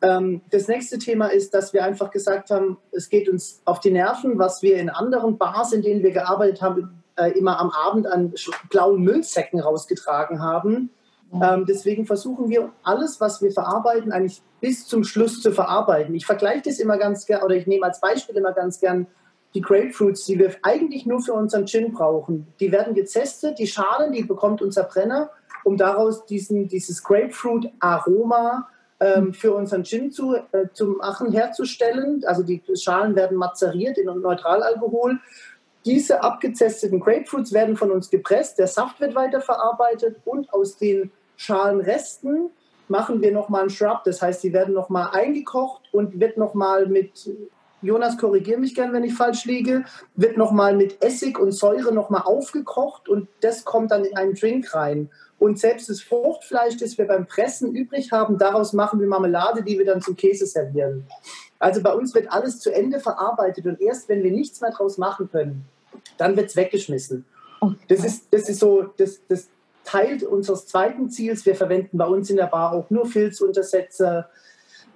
Ähm, 0.00 0.40
das 0.50 0.66
nächste 0.66 0.98
Thema 0.98 1.26
ist, 1.26 1.52
dass 1.52 1.74
wir 1.74 1.84
einfach 1.84 2.10
gesagt 2.10 2.50
haben, 2.50 2.78
es 2.92 3.10
geht 3.10 3.28
uns 3.28 3.60
auf 3.66 3.80
die 3.80 3.90
Nerven, 3.90 4.38
was 4.38 4.62
wir 4.62 4.76
in 4.76 4.88
anderen 4.88 5.36
Bars, 5.36 5.72
in 5.72 5.82
denen 5.82 6.02
wir 6.02 6.12
gearbeitet 6.12 6.62
haben, 6.62 7.02
äh, 7.16 7.32
immer 7.32 7.60
am 7.60 7.70
Abend 7.70 8.06
an 8.06 8.32
blauen 8.70 9.02
Müllsäcken 9.02 9.60
rausgetragen 9.60 10.42
haben 10.42 10.90
ähm, 11.32 11.64
deswegen 11.66 12.06
versuchen 12.06 12.48
wir 12.48 12.72
alles, 12.82 13.20
was 13.20 13.40
wir 13.40 13.52
verarbeiten, 13.52 14.12
eigentlich 14.12 14.42
bis 14.60 14.86
zum 14.86 15.04
Schluss 15.04 15.40
zu 15.40 15.52
verarbeiten. 15.52 16.14
Ich 16.14 16.26
vergleiche 16.26 16.62
das 16.64 16.78
immer 16.78 16.98
ganz 16.98 17.26
gern, 17.26 17.42
oder 17.42 17.54
ich 17.54 17.66
nehme 17.66 17.86
als 17.86 18.00
Beispiel 18.00 18.36
immer 18.36 18.52
ganz 18.52 18.80
gern 18.80 19.06
die 19.54 19.60
Grapefruits, 19.60 20.24
die 20.26 20.38
wir 20.38 20.54
eigentlich 20.62 21.06
nur 21.06 21.20
für 21.20 21.32
unseren 21.32 21.66
Gin 21.66 21.92
brauchen. 21.92 22.46
Die 22.60 22.72
werden 22.72 22.94
gezestet, 22.94 23.58
die 23.58 23.66
Schalen, 23.66 24.12
die 24.12 24.22
bekommt 24.22 24.62
unser 24.62 24.84
Brenner, 24.84 25.30
um 25.64 25.76
daraus 25.76 26.24
diesen, 26.26 26.68
dieses 26.68 27.02
Grapefruit-Aroma 27.02 28.68
ähm, 29.00 29.34
für 29.34 29.54
unseren 29.54 29.84
Gin 29.84 30.12
zu, 30.12 30.34
äh, 30.34 30.68
zu 30.72 30.86
machen, 31.00 31.32
herzustellen. 31.32 32.22
Also 32.26 32.42
die 32.42 32.62
Schalen 32.74 33.16
werden 33.16 33.36
mazeriert 33.36 33.98
in 33.98 34.06
Neutralalkohol. 34.06 35.18
Diese 35.84 36.22
abgezesteten 36.22 37.00
Grapefruits 37.00 37.52
werden 37.52 37.76
von 37.76 37.90
uns 37.90 38.10
gepresst, 38.10 38.58
der 38.58 38.66
Saft 38.66 39.00
wird 39.00 39.14
weiterverarbeitet 39.14 40.20
und 40.24 40.52
aus 40.52 40.76
den 40.76 41.10
Schalenresten 41.40 42.50
machen 42.88 43.22
wir 43.22 43.32
nochmal 43.32 43.62
einen 43.62 43.70
Shrub. 43.70 44.04
Das 44.04 44.20
heißt, 44.20 44.42
die 44.44 44.52
werden 44.52 44.74
nochmal 44.74 45.08
eingekocht 45.12 45.88
und 45.90 46.20
wird 46.20 46.36
nochmal 46.36 46.86
mit, 46.86 47.30
Jonas, 47.80 48.18
korrigiere 48.18 48.60
mich 48.60 48.74
gern, 48.74 48.92
wenn 48.92 49.04
ich 49.04 49.14
falsch 49.14 49.46
liege, 49.46 49.84
wird 50.16 50.36
nochmal 50.36 50.76
mit 50.76 51.02
Essig 51.02 51.38
und 51.38 51.52
Säure 51.52 51.94
nochmal 51.94 52.22
aufgekocht 52.26 53.08
und 53.08 53.26
das 53.40 53.64
kommt 53.64 53.90
dann 53.90 54.04
in 54.04 54.18
einen 54.18 54.34
Drink 54.34 54.74
rein. 54.74 55.08
Und 55.38 55.58
selbst 55.58 55.88
das 55.88 56.02
Fruchtfleisch, 56.02 56.76
das 56.76 56.98
wir 56.98 57.06
beim 57.06 57.26
Pressen 57.26 57.74
übrig 57.74 58.12
haben, 58.12 58.36
daraus 58.36 58.74
machen 58.74 59.00
wir 59.00 59.06
Marmelade, 59.06 59.62
die 59.62 59.78
wir 59.78 59.86
dann 59.86 60.02
zum 60.02 60.16
Käse 60.16 60.44
servieren. 60.44 61.06
Also 61.58 61.82
bei 61.82 61.94
uns 61.94 62.14
wird 62.14 62.30
alles 62.30 62.60
zu 62.60 62.70
Ende 62.70 63.00
verarbeitet 63.00 63.64
und 63.64 63.80
erst 63.80 64.10
wenn 64.10 64.22
wir 64.22 64.30
nichts 64.30 64.60
mehr 64.60 64.72
draus 64.72 64.98
machen 64.98 65.30
können, 65.30 65.64
dann 66.18 66.36
wird 66.36 66.50
es 66.50 66.56
weggeschmissen. 66.56 67.24
Das 67.88 68.04
ist, 68.04 68.26
das 68.30 68.46
ist 68.50 68.60
so, 68.60 68.90
das, 68.98 69.20
das 69.26 69.48
Teil 69.84 70.24
unseres 70.24 70.66
zweiten 70.66 71.10
Ziels. 71.10 71.46
Wir 71.46 71.54
verwenden 71.54 71.98
bei 71.98 72.06
uns 72.06 72.30
in 72.30 72.36
der 72.36 72.46
Bar 72.46 72.72
auch 72.72 72.90
nur 72.90 73.06
Filzuntersetzer, 73.06 74.28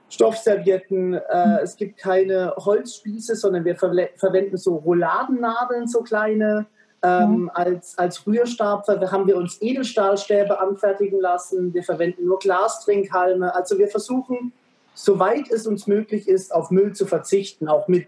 Stoffservietten. 0.08 1.14
Äh, 1.14 1.60
es 1.62 1.76
gibt 1.76 1.98
keine 1.98 2.54
Holzspieße, 2.56 3.36
sondern 3.36 3.64
wir 3.64 3.76
ver 3.76 3.92
verwenden 4.16 4.56
so 4.56 4.76
Rouladennadeln, 4.76 5.88
so 5.88 6.02
kleine. 6.02 6.66
Ähm, 7.02 7.42
mhm. 7.42 7.50
als, 7.52 7.98
als 7.98 8.26
Rührstab 8.26 8.88
haben 8.88 9.26
wir 9.26 9.36
uns 9.36 9.60
Edelstahlstäbe 9.60 10.58
anfertigen 10.58 11.20
lassen. 11.20 11.74
Wir 11.74 11.82
verwenden 11.82 12.24
nur 12.24 12.38
Glastrinkhalme. 12.38 13.54
Also 13.54 13.76
wir 13.76 13.88
versuchen, 13.88 14.52
soweit 14.94 15.50
es 15.50 15.66
uns 15.66 15.86
möglich 15.86 16.28
ist, 16.28 16.54
auf 16.54 16.70
Müll 16.70 16.94
zu 16.94 17.04
verzichten, 17.04 17.68
auch 17.68 17.88
mit 17.88 18.06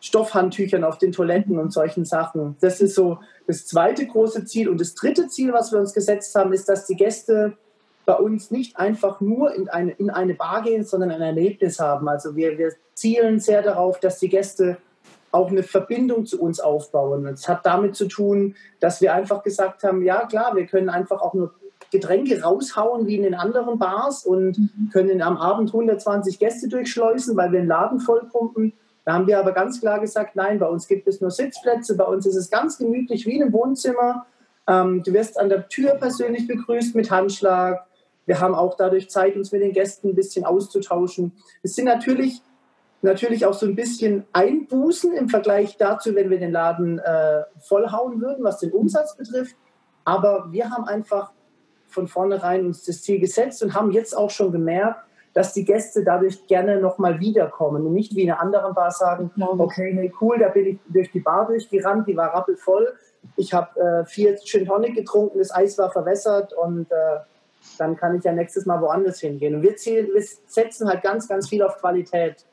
Stoffhandtüchern 0.00 0.84
auf 0.84 0.98
den 0.98 1.12
Toiletten 1.12 1.58
und 1.58 1.72
solchen 1.72 2.04
Sachen. 2.04 2.56
Das 2.60 2.80
ist 2.80 2.94
so 2.94 3.18
das 3.46 3.66
zweite 3.66 4.06
große 4.06 4.44
Ziel. 4.44 4.68
Und 4.68 4.80
das 4.80 4.94
dritte 4.94 5.28
Ziel, 5.28 5.52
was 5.52 5.72
wir 5.72 5.80
uns 5.80 5.92
gesetzt 5.92 6.34
haben, 6.34 6.52
ist, 6.52 6.68
dass 6.68 6.86
die 6.86 6.96
Gäste 6.96 7.54
bei 8.06 8.14
uns 8.14 8.50
nicht 8.50 8.78
einfach 8.78 9.20
nur 9.20 9.54
in 9.54 9.68
eine, 9.68 9.92
in 9.92 10.10
eine 10.10 10.34
Bar 10.34 10.62
gehen, 10.62 10.84
sondern 10.84 11.10
ein 11.10 11.20
Erlebnis 11.20 11.78
haben. 11.78 12.08
Also 12.08 12.36
wir, 12.36 12.56
wir 12.56 12.72
zielen 12.94 13.40
sehr 13.40 13.62
darauf, 13.62 14.00
dass 14.00 14.18
die 14.18 14.28
Gäste 14.28 14.78
auch 15.30 15.50
eine 15.50 15.62
Verbindung 15.62 16.24
zu 16.24 16.40
uns 16.40 16.58
aufbauen. 16.58 17.26
Es 17.26 17.48
hat 17.48 17.66
damit 17.66 17.96
zu 17.96 18.08
tun, 18.08 18.54
dass 18.80 19.00
wir 19.00 19.12
einfach 19.12 19.42
gesagt 19.42 19.84
haben, 19.84 20.02
ja 20.02 20.26
klar, 20.26 20.56
wir 20.56 20.66
können 20.66 20.88
einfach 20.88 21.20
auch 21.20 21.34
nur 21.34 21.54
Getränke 21.90 22.42
raushauen 22.42 23.06
wie 23.06 23.16
in 23.16 23.22
den 23.22 23.34
anderen 23.34 23.78
Bars 23.78 24.24
und 24.24 24.58
mhm. 24.58 24.90
können 24.92 25.22
am 25.22 25.36
Abend 25.36 25.68
120 25.70 26.38
Gäste 26.38 26.68
durchschleusen, 26.68 27.36
weil 27.36 27.52
wir 27.52 27.60
den 27.60 27.68
Laden 27.68 28.00
vollpumpen. 28.00 28.72
Da 29.08 29.14
haben 29.14 29.26
wir 29.26 29.38
aber 29.38 29.52
ganz 29.52 29.80
klar 29.80 30.00
gesagt, 30.00 30.36
nein, 30.36 30.58
bei 30.58 30.66
uns 30.66 30.86
gibt 30.86 31.08
es 31.08 31.22
nur 31.22 31.30
Sitzplätze, 31.30 31.96
bei 31.96 32.04
uns 32.04 32.26
ist 32.26 32.36
es 32.36 32.50
ganz 32.50 32.76
gemütlich 32.76 33.24
wie 33.24 33.36
in 33.36 33.42
einem 33.42 33.54
Wohnzimmer. 33.54 34.26
Ähm, 34.66 35.02
du 35.02 35.14
wirst 35.14 35.40
an 35.40 35.48
der 35.48 35.66
Tür 35.66 35.94
persönlich 35.94 36.46
begrüßt 36.46 36.94
mit 36.94 37.10
Handschlag. 37.10 37.86
Wir 38.26 38.38
haben 38.38 38.54
auch 38.54 38.76
dadurch 38.76 39.08
Zeit, 39.08 39.34
uns 39.34 39.50
mit 39.50 39.62
den 39.62 39.72
Gästen 39.72 40.10
ein 40.10 40.14
bisschen 40.14 40.44
auszutauschen. 40.44 41.32
Es 41.62 41.74
sind 41.74 41.86
natürlich, 41.86 42.42
natürlich 43.00 43.46
auch 43.46 43.54
so 43.54 43.64
ein 43.64 43.74
bisschen 43.74 44.26
Einbußen 44.34 45.14
im 45.14 45.30
Vergleich 45.30 45.78
dazu, 45.78 46.14
wenn 46.14 46.28
wir 46.28 46.38
den 46.38 46.52
Laden 46.52 46.98
äh, 46.98 47.44
vollhauen 47.66 48.20
würden, 48.20 48.44
was 48.44 48.58
den 48.58 48.72
Umsatz 48.72 49.16
betrifft. 49.16 49.56
Aber 50.04 50.48
wir 50.52 50.68
haben 50.68 50.84
einfach 50.84 51.32
von 51.86 52.08
vornherein 52.08 52.66
uns 52.66 52.84
das 52.84 53.00
Ziel 53.00 53.20
gesetzt 53.20 53.62
und 53.62 53.72
haben 53.72 53.90
jetzt 53.90 54.14
auch 54.14 54.28
schon 54.28 54.52
gemerkt, 54.52 55.07
dass 55.38 55.52
die 55.52 55.64
Gäste 55.64 56.02
dadurch 56.02 56.48
gerne 56.48 56.80
nochmal 56.80 57.20
wiederkommen 57.20 57.86
und 57.86 57.92
nicht 57.92 58.16
wie 58.16 58.22
in 58.22 58.30
einer 58.32 58.40
anderen 58.40 58.74
Bar 58.74 58.90
sagen, 58.90 59.30
okay, 59.38 59.94
hey, 59.94 60.12
cool, 60.20 60.36
da 60.36 60.48
bin 60.48 60.66
ich 60.66 60.78
durch 60.88 61.12
die 61.12 61.20
Bar 61.20 61.46
durchgerannt, 61.46 62.08
die 62.08 62.16
war 62.16 62.34
rappelvoll. 62.34 62.92
Ich 63.36 63.54
habe 63.54 63.80
äh, 63.80 64.04
vier 64.04 64.36
Gin 64.38 64.66
Tonic 64.66 64.96
getrunken, 64.96 65.38
das 65.38 65.54
Eis 65.54 65.78
war 65.78 65.92
verwässert 65.92 66.52
und 66.54 66.90
äh, 66.90 67.20
dann 67.78 67.94
kann 67.94 68.16
ich 68.16 68.24
ja 68.24 68.32
nächstes 68.32 68.66
Mal 68.66 68.82
woanders 68.82 69.20
hingehen. 69.20 69.54
Und 69.54 69.62
wir, 69.62 69.76
zielen, 69.76 70.08
wir 70.12 70.24
setzen 70.48 70.88
halt 70.88 71.04
ganz, 71.04 71.28
ganz 71.28 71.48
viel 71.48 71.62
auf 71.62 71.76
Qualität. 71.78 72.44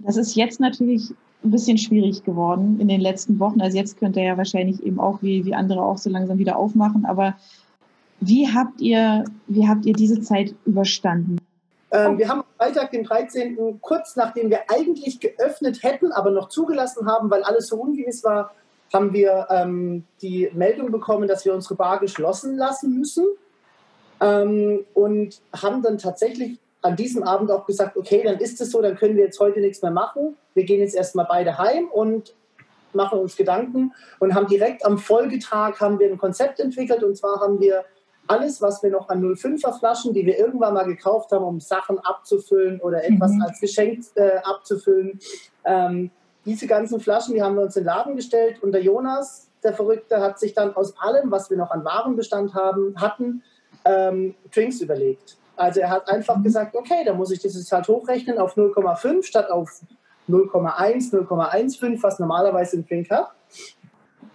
Das 0.00 0.16
ist 0.16 0.34
jetzt 0.34 0.58
natürlich 0.58 1.14
ein 1.44 1.52
bisschen 1.52 1.78
schwierig 1.78 2.24
geworden 2.24 2.80
in 2.80 2.88
den 2.88 3.00
letzten 3.00 3.38
Wochen. 3.38 3.60
Also 3.60 3.76
jetzt 3.78 3.96
könnt 3.96 4.16
ihr 4.16 4.24
ja 4.24 4.36
wahrscheinlich 4.36 4.82
eben 4.82 4.98
auch 4.98 5.22
wie, 5.22 5.44
wie 5.44 5.54
andere 5.54 5.84
auch 5.84 5.98
so 5.98 6.10
langsam 6.10 6.38
wieder 6.38 6.56
aufmachen. 6.56 7.06
Aber 7.06 7.36
wie 8.20 8.48
habt 8.48 8.80
ihr, 8.80 9.24
wie 9.46 9.68
habt 9.68 9.86
ihr 9.86 9.94
diese 9.94 10.20
Zeit 10.20 10.54
überstanden? 10.64 11.38
Ähm, 11.90 12.18
wir 12.18 12.28
haben 12.28 12.40
am 12.40 12.46
Freitag, 12.58 12.90
den 12.90 13.04
13., 13.04 13.78
kurz 13.80 14.16
nachdem 14.16 14.50
wir 14.50 14.60
eigentlich 14.68 15.20
geöffnet 15.20 15.82
hätten, 15.82 16.12
aber 16.12 16.30
noch 16.30 16.48
zugelassen 16.48 17.06
haben, 17.06 17.30
weil 17.30 17.42
alles 17.42 17.68
so 17.68 17.76
ungewiss 17.76 18.22
war, 18.24 18.54
haben 18.92 19.12
wir 19.12 19.46
ähm, 19.50 20.04
die 20.22 20.50
Meldung 20.52 20.90
bekommen, 20.90 21.28
dass 21.28 21.44
wir 21.44 21.54
unsere 21.54 21.76
Bar 21.76 22.00
geschlossen 22.00 22.56
lassen 22.56 22.98
müssen. 22.98 23.24
Ähm, 24.20 24.84
und 24.94 25.40
haben 25.54 25.82
dann 25.82 25.98
tatsächlich 25.98 26.58
an 26.82 26.96
diesem 26.96 27.22
Abend 27.22 27.50
auch 27.50 27.66
gesagt, 27.66 27.96
okay, 27.96 28.22
dann 28.24 28.38
ist 28.38 28.60
es 28.60 28.70
so, 28.70 28.82
dann 28.82 28.96
können 28.96 29.16
wir 29.16 29.24
jetzt 29.24 29.40
heute 29.40 29.60
nichts 29.60 29.82
mehr 29.82 29.90
machen. 29.90 30.36
Wir 30.54 30.64
gehen 30.64 30.80
jetzt 30.80 30.94
erstmal 30.94 31.26
beide 31.28 31.58
heim 31.58 31.88
und 31.88 32.34
machen 32.92 33.18
uns 33.18 33.36
Gedanken 33.36 33.92
und 34.18 34.34
haben 34.34 34.46
direkt 34.46 34.84
am 34.84 34.98
Folgetag 34.98 35.78
haben 35.80 35.98
wir 35.98 36.08
ein 36.08 36.18
Konzept 36.18 36.58
entwickelt 36.58 37.02
und 37.04 37.16
zwar 37.16 37.40
haben 37.40 37.60
wir 37.60 37.84
alles, 38.28 38.62
was 38.62 38.82
wir 38.82 38.90
noch 38.90 39.08
an 39.08 39.22
05er 39.22 39.78
Flaschen, 39.78 40.12
die 40.12 40.24
wir 40.24 40.38
irgendwann 40.38 40.74
mal 40.74 40.84
gekauft 40.84 41.32
haben, 41.32 41.44
um 41.44 41.60
Sachen 41.60 41.98
abzufüllen 41.98 42.80
oder 42.80 43.04
etwas 43.04 43.32
mhm. 43.32 43.42
als 43.42 43.60
Geschenk 43.60 44.04
äh, 44.14 44.38
abzufüllen, 44.44 45.18
ähm, 45.64 46.10
diese 46.44 46.66
ganzen 46.66 47.00
Flaschen, 47.00 47.34
die 47.34 47.42
haben 47.42 47.56
wir 47.56 47.62
uns 47.62 47.76
in 47.76 47.82
den 47.82 47.88
Laden 47.88 48.16
gestellt 48.16 48.62
und 48.62 48.72
der 48.72 48.82
Jonas, 48.82 49.48
der 49.62 49.74
Verrückte, 49.74 50.20
hat 50.20 50.38
sich 50.38 50.54
dann 50.54 50.74
aus 50.74 50.94
allem, 50.98 51.30
was 51.30 51.50
wir 51.50 51.56
noch 51.56 51.70
an 51.70 51.84
Warenbestand 51.84 52.54
haben, 52.54 52.94
hatten, 52.96 53.42
ähm, 53.84 54.34
Drinks 54.54 54.80
überlegt. 54.80 55.36
Also 55.56 55.80
er 55.80 55.90
hat 55.90 56.08
einfach 56.08 56.42
gesagt, 56.42 56.76
okay, 56.76 57.04
da 57.04 57.14
muss 57.14 57.32
ich 57.32 57.42
jetzt 57.42 57.72
halt 57.72 57.88
hochrechnen 57.88 58.38
auf 58.38 58.56
0,5 58.56 59.24
statt 59.24 59.50
auf 59.50 59.82
0,1, 60.28 61.12
0,15, 61.12 62.02
was 62.02 62.18
normalerweise 62.18 62.78
ein 62.78 62.86
Drink 62.86 63.10
hat. 63.10 63.32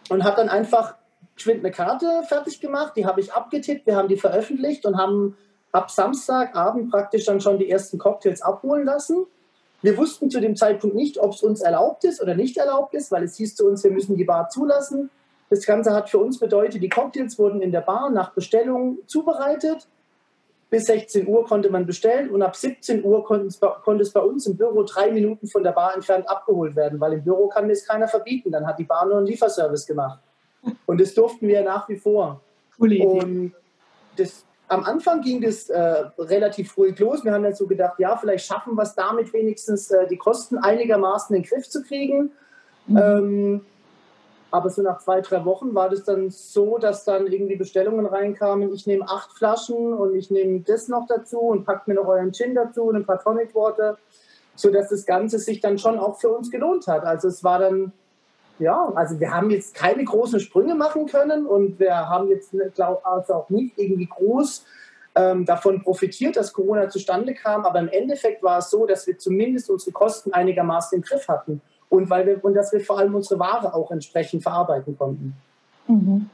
Und 0.09 0.23
hat 0.23 0.37
dann 0.37 0.49
einfach 0.49 0.95
geschwind 1.35 1.59
eine 1.59 1.71
Karte 1.71 2.23
fertig 2.27 2.59
gemacht, 2.61 2.93
die 2.95 3.05
habe 3.05 3.21
ich 3.21 3.33
abgetippt, 3.33 3.85
wir 3.85 3.95
haben 3.95 4.07
die 4.07 4.17
veröffentlicht 4.17 4.85
und 4.85 4.97
haben 4.97 5.35
ab 5.71 5.89
Samstagabend 5.89 6.91
praktisch 6.91 7.25
dann 7.25 7.41
schon 7.41 7.57
die 7.57 7.69
ersten 7.69 7.97
Cocktails 7.97 8.41
abholen 8.41 8.85
lassen. 8.85 9.25
Wir 9.81 9.97
wussten 9.97 10.29
zu 10.29 10.39
dem 10.39 10.55
Zeitpunkt 10.55 10.95
nicht, 10.95 11.17
ob 11.17 11.33
es 11.33 11.43
uns 11.43 11.61
erlaubt 11.61 12.05
ist 12.05 12.21
oder 12.21 12.35
nicht 12.35 12.55
erlaubt 12.57 12.93
ist, 12.93 13.11
weil 13.11 13.23
es 13.23 13.35
hieß 13.35 13.55
zu 13.55 13.67
uns, 13.67 13.83
wir 13.83 13.91
müssen 13.91 14.15
die 14.15 14.23
Bar 14.23 14.49
zulassen. 14.49 15.09
Das 15.49 15.65
Ganze 15.65 15.93
hat 15.93 16.09
für 16.09 16.19
uns 16.19 16.39
bedeutet, 16.39 16.81
die 16.81 16.89
Cocktails 16.89 17.37
wurden 17.37 17.61
in 17.61 17.71
der 17.71 17.81
Bar 17.81 18.09
nach 18.09 18.33
Bestellung 18.33 18.99
zubereitet. 19.07 19.87
Bis 20.69 20.85
16 20.85 21.27
Uhr 21.27 21.45
konnte 21.45 21.69
man 21.69 21.85
bestellen 21.85 22.29
und 22.31 22.41
ab 22.41 22.55
17 22.55 23.03
Uhr 23.03 23.23
konnte 23.23 24.01
es 24.01 24.11
bei 24.11 24.21
uns 24.21 24.47
im 24.47 24.57
Büro 24.57 24.83
drei 24.83 25.11
Minuten 25.11 25.47
von 25.47 25.63
der 25.63 25.71
Bar 25.71 25.93
entfernt 25.93 26.27
abgeholt 26.29 26.75
werden, 26.75 26.99
weil 26.99 27.13
im 27.13 27.23
Büro 27.23 27.47
kann 27.47 27.67
mir 27.67 27.73
es 27.73 27.85
keiner 27.85 28.07
verbieten. 28.07 28.51
Dann 28.51 28.65
hat 28.65 28.79
die 28.79 28.85
Bar 28.85 29.05
nur 29.05 29.17
einen 29.17 29.27
Lieferservice 29.27 29.85
gemacht. 29.85 30.19
Und 30.85 31.01
das 31.01 31.13
durften 31.13 31.47
wir 31.47 31.63
nach 31.63 31.87
wie 31.89 31.97
vor. 31.97 32.41
Coole 32.77 32.95
Idee. 32.95 33.05
Und 33.05 33.53
das, 34.17 34.45
am 34.67 34.83
Anfang 34.83 35.21
ging 35.21 35.41
das 35.41 35.69
äh, 35.69 36.05
relativ 36.17 36.77
ruhig 36.77 36.97
los. 36.99 37.23
Wir 37.23 37.33
haben 37.33 37.43
dann 37.43 37.55
so 37.55 37.67
gedacht, 37.67 37.99
ja, 37.99 38.15
vielleicht 38.17 38.45
schaffen 38.45 38.75
wir 38.75 38.83
es 38.83 38.95
damit 38.95 39.33
wenigstens, 39.33 39.91
äh, 39.91 40.07
die 40.07 40.17
Kosten 40.17 40.57
einigermaßen 40.57 41.35
in 41.35 41.41
den 41.41 41.49
Griff 41.49 41.69
zu 41.69 41.83
kriegen. 41.83 42.31
Mhm. 42.87 42.97
Ähm, 42.97 43.61
aber 44.53 44.69
so 44.69 44.83
nach 44.83 44.99
zwei, 44.99 45.19
drei 45.21 45.45
Wochen 45.45 45.73
war 45.73 45.89
das 45.89 46.03
dann 46.03 46.29
so, 46.29 46.77
dass 46.77 47.05
dann 47.05 47.25
irgendwie 47.25 47.55
Bestellungen 47.55 48.05
reinkamen. 48.05 48.71
Ich 48.71 48.85
nehme 48.85 49.03
acht 49.09 49.31
Flaschen 49.31 49.93
und 49.93 50.15
ich 50.15 50.29
nehme 50.29 50.59
das 50.59 50.87
noch 50.87 51.07
dazu 51.07 51.39
und 51.39 51.65
packt 51.65 51.87
mir 51.87 51.95
noch 51.95 52.07
euren 52.07 52.31
Gin 52.33 52.53
dazu 52.53 52.83
und 52.83 52.95
ein 52.95 53.05
paar 53.05 53.19
Tonic 53.19 53.55
Water, 53.55 53.97
sodass 54.53 54.89
das 54.89 55.07
Ganze 55.07 55.39
sich 55.39 55.59
dann 55.59 55.79
schon 55.79 55.97
auch 55.97 56.19
für 56.19 56.29
uns 56.29 56.51
gelohnt 56.51 56.85
hat. 56.85 57.03
Also 57.03 57.29
es 57.29 57.43
war 57.43 57.57
dann, 57.57 57.93
ja, 58.63 58.91
also 58.95 59.19
wir 59.19 59.31
haben 59.31 59.49
jetzt 59.51 59.75
keine 59.75 60.03
großen 60.03 60.39
Sprünge 60.39 60.75
machen 60.75 61.05
können 61.05 61.45
und 61.45 61.79
wir 61.79 61.95
haben 61.95 62.29
jetzt 62.29 62.55
glaub, 62.73 63.05
also 63.05 63.33
auch 63.33 63.49
nicht 63.49 63.77
irgendwie 63.77 64.07
groß 64.07 64.65
ähm, 65.15 65.45
davon 65.45 65.83
profitiert, 65.83 66.37
dass 66.37 66.53
Corona 66.53 66.89
zustande 66.89 67.33
kam. 67.33 67.65
Aber 67.65 67.79
im 67.79 67.89
Endeffekt 67.89 68.41
war 68.41 68.59
es 68.59 68.69
so, 68.69 68.85
dass 68.85 69.05
wir 69.05 69.17
zumindest 69.17 69.69
unsere 69.69 69.91
Kosten 69.91 70.33
einigermaßen 70.33 70.97
im 70.97 71.01
Griff 71.03 71.27
hatten 71.27 71.61
und, 71.89 72.09
weil 72.09 72.25
wir, 72.25 72.43
und 72.43 72.55
dass 72.55 72.71
wir 72.71 72.79
vor 72.81 72.97
allem 72.97 73.13
unsere 73.13 73.39
Ware 73.39 73.73
auch 73.73 73.91
entsprechend 73.91 74.41
verarbeiten 74.43 74.97
konnten. 74.97 75.35
Mhm. 75.87 76.29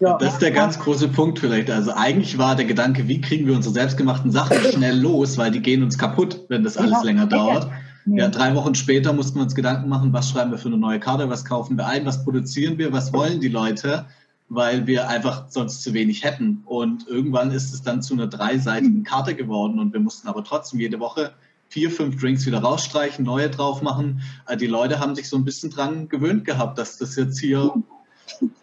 Ja. 0.00 0.16
Das 0.18 0.34
ist 0.34 0.42
der 0.42 0.52
ganz 0.52 0.78
große 0.78 1.08
Punkt 1.08 1.40
vielleicht. 1.40 1.70
Also 1.70 1.92
eigentlich 1.94 2.38
war 2.38 2.56
der 2.56 2.64
Gedanke, 2.64 3.08
wie 3.08 3.20
kriegen 3.20 3.46
wir 3.46 3.54
unsere 3.54 3.74
selbstgemachten 3.74 4.30
Sachen 4.30 4.56
schnell 4.72 4.98
los, 4.98 5.36
weil 5.36 5.50
die 5.50 5.60
gehen 5.60 5.82
uns 5.82 5.98
kaputt, 5.98 6.44
wenn 6.48 6.62
das 6.64 6.76
alles 6.76 6.98
ja. 6.98 7.02
länger 7.02 7.26
dauert. 7.26 7.68
Ja, 8.06 8.28
drei 8.28 8.54
Wochen 8.54 8.74
später 8.74 9.12
mussten 9.12 9.38
wir 9.38 9.44
uns 9.44 9.54
Gedanken 9.54 9.88
machen, 9.88 10.12
was 10.12 10.28
schreiben 10.28 10.50
wir 10.50 10.58
für 10.58 10.68
eine 10.68 10.76
neue 10.76 11.00
Karte, 11.00 11.30
was 11.30 11.44
kaufen 11.44 11.78
wir 11.78 11.86
ein, 11.86 12.04
was 12.04 12.22
produzieren 12.22 12.76
wir, 12.76 12.92
was 12.92 13.12
wollen 13.12 13.40
die 13.40 13.48
Leute, 13.48 14.04
weil 14.50 14.86
wir 14.86 15.08
einfach 15.08 15.46
sonst 15.48 15.82
zu 15.82 15.94
wenig 15.94 16.22
hätten. 16.22 16.62
Und 16.66 17.08
irgendwann 17.08 17.50
ist 17.50 17.72
es 17.72 17.82
dann 17.82 18.02
zu 18.02 18.12
einer 18.14 18.26
dreiseitigen 18.26 19.04
Karte 19.04 19.34
geworden 19.34 19.78
und 19.78 19.92
wir 19.94 20.00
mussten 20.00 20.28
aber 20.28 20.44
trotzdem 20.44 20.80
jede 20.80 21.00
Woche 21.00 21.32
vier, 21.70 21.90
fünf 21.90 22.20
Drinks 22.20 22.44
wieder 22.44 22.60
rausstreichen, 22.60 23.24
neue 23.24 23.48
drauf 23.48 23.80
machen. 23.80 24.20
Äh, 24.46 24.56
die 24.56 24.66
Leute 24.66 25.00
haben 25.00 25.14
sich 25.14 25.28
so 25.28 25.36
ein 25.36 25.44
bisschen 25.44 25.70
dran 25.70 26.08
gewöhnt 26.08 26.44
gehabt, 26.44 26.78
dass 26.78 26.98
das 26.98 27.16
jetzt 27.16 27.40
hier 27.40 27.72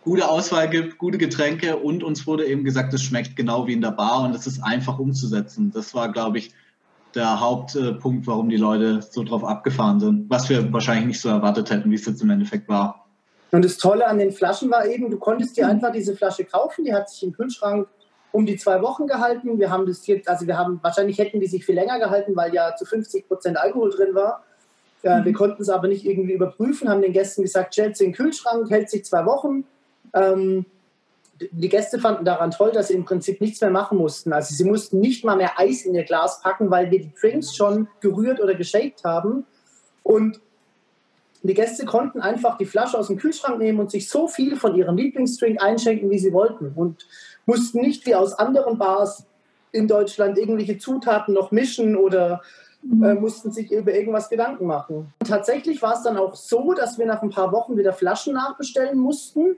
gute 0.04 0.30
Auswahl 0.30 0.70
gibt, 0.70 0.98
gute 0.98 1.18
Getränke 1.18 1.78
und 1.78 2.04
uns 2.04 2.28
wurde 2.28 2.46
eben 2.46 2.64
gesagt, 2.64 2.94
es 2.94 3.02
schmeckt 3.04 3.36
genau 3.36 3.68
wie 3.68 3.74
in 3.74 3.82
der 3.82 3.92
Bar 3.92 4.22
und 4.24 4.36
es 4.36 4.48
ist 4.48 4.64
einfach 4.64 5.00
umzusetzen. 5.00 5.72
Das 5.74 5.94
war, 5.94 6.12
glaube 6.12 6.38
ich, 6.38 6.54
der 7.16 7.40
Hauptpunkt, 7.40 8.28
warum 8.28 8.50
die 8.50 8.58
Leute 8.58 9.02
so 9.02 9.24
drauf 9.24 9.44
abgefahren 9.44 10.00
sind, 10.00 10.30
was 10.30 10.50
wir 10.50 10.72
wahrscheinlich 10.72 11.06
nicht 11.06 11.22
so 11.22 11.30
erwartet 11.30 11.70
hätten, 11.70 11.92
wie 11.92 11.96
es 11.96 12.06
jetzt 12.06 12.22
im 12.22 12.30
Endeffekt 12.30 12.68
war. 12.70 13.06
Und 13.52 13.66
das 13.66 13.78
Tolle 13.78 14.08
an 14.08 14.18
den 14.18 14.32
Flaschen 14.32 14.72
war 14.72 14.86
eben, 14.86 15.12
du 15.12 15.18
konntest 15.18 15.58
dir 15.58 15.68
einfach 15.68 15.92
diese 15.92 16.16
Flasche 16.16 16.46
kaufen, 16.46 16.86
die 16.86 16.94
hat 16.94 17.10
sich 17.10 17.24
im 17.24 17.34
Kühlschrank 17.34 17.88
um 18.32 18.46
die 18.46 18.56
zwei 18.56 18.82
Wochen 18.82 19.08
gehalten. 19.08 19.60
Wir 19.60 19.70
haben 19.70 19.86
das 19.86 20.08
jetzt, 20.08 20.30
also 20.30 20.48
wir 20.48 20.58
haben, 20.58 20.80
wahrscheinlich 20.82 21.18
hätten 21.18 21.42
die 21.42 21.48
sich 21.48 21.66
viel 21.66 21.76
länger 21.76 22.00
gehalten, 22.00 22.36
weil 22.36 22.54
ja 22.54 22.76
zu 22.76 22.86
50 22.86 23.28
Prozent 23.28 23.58
Alkohol 23.58 23.92
drin 23.92 24.16
war. 24.16 24.46
Äh, 25.04 25.26
wir 25.26 25.34
konnten 25.34 25.62
es 25.62 25.70
aber 25.70 25.90
nicht 25.90 26.06
irgendwie 26.06 26.34
überprüfen, 26.34 26.88
haben 26.88 27.02
den 27.02 27.12
Gästen 27.12 27.42
gesagt, 27.42 27.74
stellt 27.74 27.98
sie 27.98 28.06
in 28.06 28.12
den 28.12 28.18
Kühlschrank, 28.18 28.70
hält 28.70 28.90
sich 28.90 29.04
zwei 29.04 29.26
Wochen. 29.26 29.66
Ähm, 30.14 30.66
die 31.52 31.70
Gäste 31.70 32.00
fanden 32.00 32.26
daran 32.26 32.52
toll, 32.52 32.72
dass 32.72 32.90
sie 32.90 32.94
im 32.94 33.06
Prinzip 33.06 33.42
nichts 33.42 33.62
mehr 33.62 33.70
machen 33.70 33.98
mussten. 33.98 34.34
Also 34.34 34.54
sie 34.54 34.64
mussten 34.64 35.00
nicht 35.00 35.24
mal 35.24 35.38
mehr 35.38 35.60
Eis 35.60 35.84
in 35.84 35.96
ihr 35.96 36.04
Glas 36.04 36.42
packen, 36.42 36.70
weil 36.70 36.92
wir 36.92 37.00
die 37.00 37.12
Drinks 37.20 37.56
schon 37.56 37.88
gerührt 38.00 38.40
oder 38.40 38.56
geshakt 38.56 39.04
haben. 39.04 39.46
Und 40.04 40.40
die 41.44 41.54
Gäste 41.54 41.86
konnten 41.86 42.22
einfach 42.22 42.58
die 42.58 42.66
Flasche 42.66 42.98
aus 42.98 43.08
dem 43.08 43.18
Kühlschrank 43.18 43.58
nehmen 43.58 43.80
und 43.80 43.90
sich 43.90 44.10
so 44.10 44.28
viel 44.28 44.56
von 44.56 44.76
ihrem 44.76 44.96
Lieblingsdrink 44.96 45.62
einschenken, 45.62 46.10
wie 46.10 46.20
sie 46.20 46.34
wollten. 46.34 46.74
Und 46.76 47.08
mussten 47.46 47.82
nicht 47.82 48.06
wie 48.06 48.16
aus 48.16 48.34
anderen 48.34 48.78
Bars 48.78 49.26
in 49.72 49.88
Deutschland 49.88 50.38
irgendwelche 50.38 50.78
Zutaten 50.78 51.34
noch 51.34 51.52
mischen 51.52 51.96
oder 51.96 52.42
äh, 52.84 53.14
mussten 53.14 53.52
sich 53.52 53.72
über 53.72 53.94
irgendwas 53.94 54.30
Gedanken 54.30 54.66
machen. 54.66 55.14
Und 55.20 55.28
tatsächlich 55.28 55.82
war 55.82 55.94
es 55.94 56.04
dann 56.04 56.18
auch 56.18 56.36
so, 56.36 56.74
dass 56.74 56.98
wir 56.98 57.06
nach 57.06 57.22
ein 57.22 57.30
paar 57.30 57.52
Wochen 57.52 57.78
wieder 57.78 57.94
Flaschen 57.94 58.34
nachbestellen 58.34 59.00
mussten, 59.00 59.58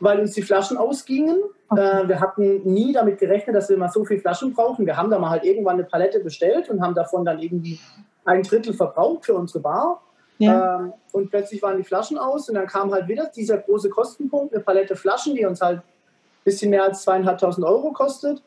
weil 0.00 0.20
uns 0.20 0.32
die 0.32 0.42
Flaschen 0.42 0.76
ausgingen. 0.76 1.36
Äh, 1.70 2.08
wir 2.08 2.20
hatten 2.20 2.62
nie 2.64 2.92
damit 2.92 3.18
gerechnet, 3.18 3.54
dass 3.54 3.68
wir 3.68 3.76
mal 3.76 3.90
so 3.90 4.04
viele 4.04 4.20
Flaschen 4.20 4.54
brauchen. 4.54 4.86
Wir 4.86 4.96
haben 4.96 5.10
da 5.10 5.18
mal 5.18 5.30
halt 5.30 5.44
irgendwann 5.44 5.74
eine 5.74 5.84
Palette 5.84 6.20
bestellt 6.20 6.68
und 6.70 6.80
haben 6.80 6.94
davon 6.94 7.24
dann 7.24 7.38
irgendwie 7.38 7.78
ein 8.24 8.42
Drittel 8.42 8.74
verbraucht 8.74 9.26
für 9.26 9.34
unsere 9.34 9.60
Bar. 9.60 10.02
Ja. 10.38 10.80
Ähm, 10.80 10.92
und 11.12 11.30
plötzlich 11.30 11.62
waren 11.62 11.76
die 11.76 11.84
Flaschen 11.84 12.16
aus 12.16 12.48
und 12.48 12.54
dann 12.54 12.66
kam 12.66 12.92
halt 12.92 13.08
wieder 13.08 13.30
dieser 13.34 13.58
große 13.58 13.90
Kostenpunkt, 13.90 14.54
eine 14.54 14.62
Palette 14.62 14.94
Flaschen, 14.94 15.34
die 15.34 15.44
uns 15.44 15.60
halt 15.60 15.82
bisschen 16.44 16.70
mehr 16.70 16.84
als 16.84 17.02
zweieinhalbtausend 17.02 17.66
Euro 17.66 17.92
kostet. 17.92 18.42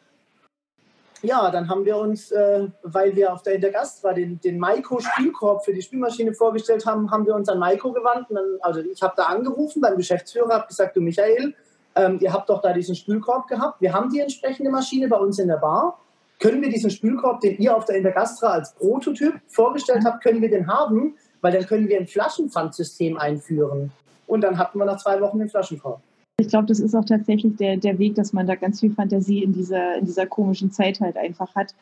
Ja, 1.23 1.51
dann 1.51 1.69
haben 1.69 1.85
wir 1.85 1.97
uns, 1.97 2.31
äh, 2.31 2.67
weil 2.81 3.15
wir 3.15 3.31
auf 3.31 3.43
der 3.43 3.53
Intergast 3.53 4.03
war, 4.03 4.13
den, 4.13 4.39
den 4.41 4.57
Maiko-Spielkorb 4.57 5.63
für 5.63 5.73
die 5.73 5.81
Spielmaschine 5.81 6.33
vorgestellt 6.33 6.85
haben, 6.85 7.11
haben 7.11 7.27
wir 7.27 7.35
uns 7.35 7.47
an 7.47 7.59
Maiko 7.59 7.91
gewandt. 7.91 8.27
Dann, 8.29 8.57
also 8.61 8.79
ich 8.79 9.01
habe 9.03 9.13
da 9.15 9.25
angerufen 9.25 9.81
beim 9.81 9.97
Geschäftsführer, 9.97 10.49
habe 10.49 10.67
gesagt, 10.67 10.95
du 10.95 11.01
Michael, 11.01 11.53
ähm, 11.95 12.17
ihr 12.21 12.33
habt 12.33 12.49
doch 12.49 12.61
da 12.61 12.73
diesen 12.73 12.95
Spülkorb 12.95 13.47
gehabt. 13.47 13.81
Wir 13.81 13.93
haben 13.93 14.09
die 14.09 14.19
entsprechende 14.19 14.71
Maschine 14.71 15.07
bei 15.07 15.17
uns 15.17 15.37
in 15.37 15.47
der 15.47 15.57
Bar. 15.57 15.99
Können 16.39 16.61
wir 16.61 16.69
diesen 16.69 16.89
Spülkorb, 16.89 17.41
den 17.41 17.57
ihr 17.59 17.75
auf 17.75 17.85
der 17.85 17.97
Intergastra 17.97 18.47
als 18.47 18.73
Prototyp 18.73 19.35
vorgestellt 19.47 20.03
habt, 20.05 20.23
können 20.23 20.41
wir 20.41 20.49
den 20.49 20.67
haben? 20.67 21.15
Weil 21.41 21.53
dann 21.53 21.67
können 21.67 21.87
wir 21.87 21.99
ein 21.99 22.07
Flaschenpfandsystem 22.07 23.17
einführen. 23.17 23.91
Und 24.25 24.41
dann 24.41 24.57
hatten 24.57 24.79
wir 24.79 24.85
nach 24.85 24.97
zwei 24.97 25.21
Wochen 25.21 25.37
den 25.37 25.49
Flaschenkorb. 25.49 26.01
Ich 26.41 26.47
glaube, 26.47 26.65
das 26.65 26.79
ist 26.79 26.95
auch 26.95 27.05
tatsächlich 27.05 27.55
der, 27.57 27.77
der 27.77 27.99
Weg, 27.99 28.15
dass 28.15 28.33
man 28.33 28.47
da 28.47 28.55
ganz 28.55 28.79
viel 28.79 28.91
Fantasie 28.91 29.43
in 29.43 29.53
dieser, 29.53 29.95
in 29.95 30.05
dieser 30.05 30.25
komischen 30.25 30.71
Zeit 30.71 30.99
halt 30.99 31.17
einfach 31.17 31.53
hat 31.55 31.73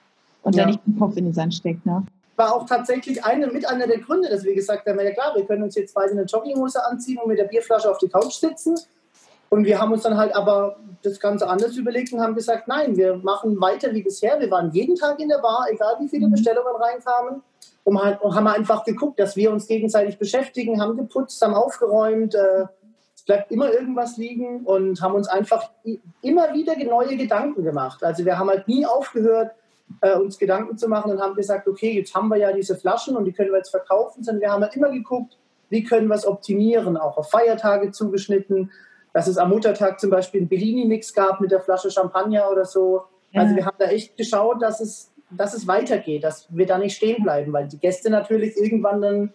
und 0.44 0.56
ja. 0.56 0.64
da 0.64 0.70
nicht 0.70 0.86
den 0.86 1.00
Kopf 1.00 1.18
in 1.18 1.26
den 1.26 1.34
Sand 1.34 1.54
steckt. 1.54 1.86
Ne? 1.86 2.04
war 2.40 2.56
auch 2.56 2.66
tatsächlich 2.66 3.24
eine, 3.24 3.48
mit 3.48 3.68
einer 3.68 3.86
der 3.86 4.00
Gründe, 4.00 4.30
dass 4.30 4.46
wir 4.46 4.56
gesagt 4.56 4.88
haben, 4.88 4.98
ja 5.00 5.12
klar, 5.12 5.36
wir 5.36 5.46
können 5.46 5.62
uns 5.62 5.76
jetzt 5.76 5.94
weise 5.94 6.14
eine 6.14 6.24
Jogginghose 6.24 6.84
anziehen 6.86 7.20
und 7.20 7.28
mit 7.28 7.38
der 7.38 7.44
Bierflasche 7.44 7.92
auf 7.92 7.98
die 7.98 8.08
Couch 8.08 8.32
sitzen. 8.32 8.80
Und 9.50 9.66
wir 9.66 9.80
haben 9.80 9.92
uns 9.92 10.04
dann 10.04 10.16
halt 10.16 10.34
aber 10.34 10.78
das 11.04 11.20
Ganze 11.20 11.48
anders 11.48 11.76
überlegt 11.76 12.14
und 12.14 12.22
haben 12.22 12.36
gesagt, 12.36 12.68
nein, 12.68 12.96
wir 12.96 13.18
machen 13.18 13.60
weiter 13.60 13.94
wie 13.94 14.04
bisher. 14.04 14.40
Wir 14.40 14.50
waren 14.50 14.72
jeden 14.72 14.96
Tag 14.96 15.20
in 15.20 15.28
der 15.28 15.40
Bar, 15.40 15.68
egal 15.70 15.96
wie 16.00 16.08
viele 16.08 16.28
mhm. 16.28 16.32
Bestellungen 16.32 16.76
reinkamen. 16.80 17.44
Und 17.84 18.00
haben 18.00 18.48
einfach 18.48 18.84
geguckt, 18.84 19.20
dass 19.20 19.36
wir 19.36 19.52
uns 19.52 19.68
gegenseitig 19.68 20.18
beschäftigen, 20.20 20.80
haben 20.80 20.96
geputzt, 20.96 21.42
haben 21.42 21.56
aufgeräumt. 21.56 22.36
Äh, 22.36 22.66
bleibt 23.30 23.52
immer 23.52 23.72
irgendwas 23.72 24.18
liegen 24.18 24.62
und 24.66 25.04
haben 25.04 25.14
uns 25.14 25.28
einfach 25.28 25.70
immer 26.24 26.52
wieder 26.56 26.76
neue 26.84 27.16
Gedanken 27.16 27.64
gemacht. 27.64 28.04
Also 28.04 28.26
wir 28.26 28.40
haben 28.40 28.50
halt 28.50 28.68
nie 28.68 28.88
aufgehört, 28.88 29.52
äh, 30.02 30.16
uns 30.16 30.40
Gedanken 30.40 30.80
zu 30.80 30.88
machen 30.88 31.12
und 31.12 31.22
haben 31.22 31.36
gesagt, 31.36 31.68
okay, 31.68 31.92
jetzt 31.92 32.16
haben 32.16 32.30
wir 32.30 32.38
ja 32.38 32.52
diese 32.52 32.76
Flaschen 32.76 33.16
und 33.16 33.26
die 33.26 33.32
können 33.32 33.52
wir 33.52 33.58
jetzt 33.58 33.70
verkaufen, 33.70 34.24
sondern 34.24 34.42
wir 34.42 34.52
haben 34.52 34.64
halt 34.64 34.76
immer 34.76 34.90
geguckt, 34.90 35.38
wie 35.70 35.84
können 35.84 36.08
wir 36.08 36.16
es 36.16 36.26
optimieren, 36.26 36.98
auch 36.98 37.20
auf 37.20 37.30
Feiertage 37.30 37.92
zugeschnitten, 37.92 38.72
dass 39.14 39.28
es 39.28 39.38
am 39.38 39.52
Muttertag 39.52 40.00
zum 40.00 40.10
Beispiel 40.10 40.42
einen 40.42 40.50
Bellini-Mix 40.50 41.14
gab 41.14 41.40
mit 41.40 41.52
der 41.52 41.62
Flasche 41.62 41.92
Champagner 41.92 42.50
oder 42.50 42.66
so. 42.66 43.04
Ja. 43.30 43.42
Also 43.42 43.56
wir 43.56 43.64
haben 43.64 43.78
da 43.78 43.86
echt 43.86 44.18
geschaut, 44.18 44.60
dass 44.64 44.80
es, 44.82 45.14
dass 45.30 45.54
es 45.54 45.68
weitergeht, 45.68 46.24
dass 46.24 46.48
wir 46.50 46.66
da 46.66 46.80
nicht 46.80 46.98
stehen 46.98 47.22
bleiben, 47.22 47.54
weil 47.54 47.68
die 47.68 47.78
Gäste 47.78 48.10
natürlich 48.10 48.58
irgendwann 48.58 49.04
dann 49.04 49.34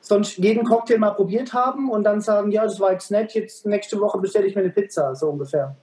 sonst 0.00 0.38
jeden 0.38 0.64
Cocktail 0.64 0.98
mal 0.98 1.10
probiert 1.10 1.52
haben 1.52 1.90
und 1.90 2.04
dann 2.04 2.20
sagen, 2.20 2.50
ja, 2.52 2.64
das 2.64 2.78
war 2.78 2.92
jetzt 2.92 3.10
nett, 3.10 3.34
jetzt 3.34 3.66
nächste 3.66 4.00
Woche 4.00 4.18
bestelle 4.18 4.46
ich 4.46 4.54
mir 4.54 4.62
eine 4.62 4.70
Pizza, 4.70 5.14
so 5.14 5.30
ungefähr. 5.30 5.76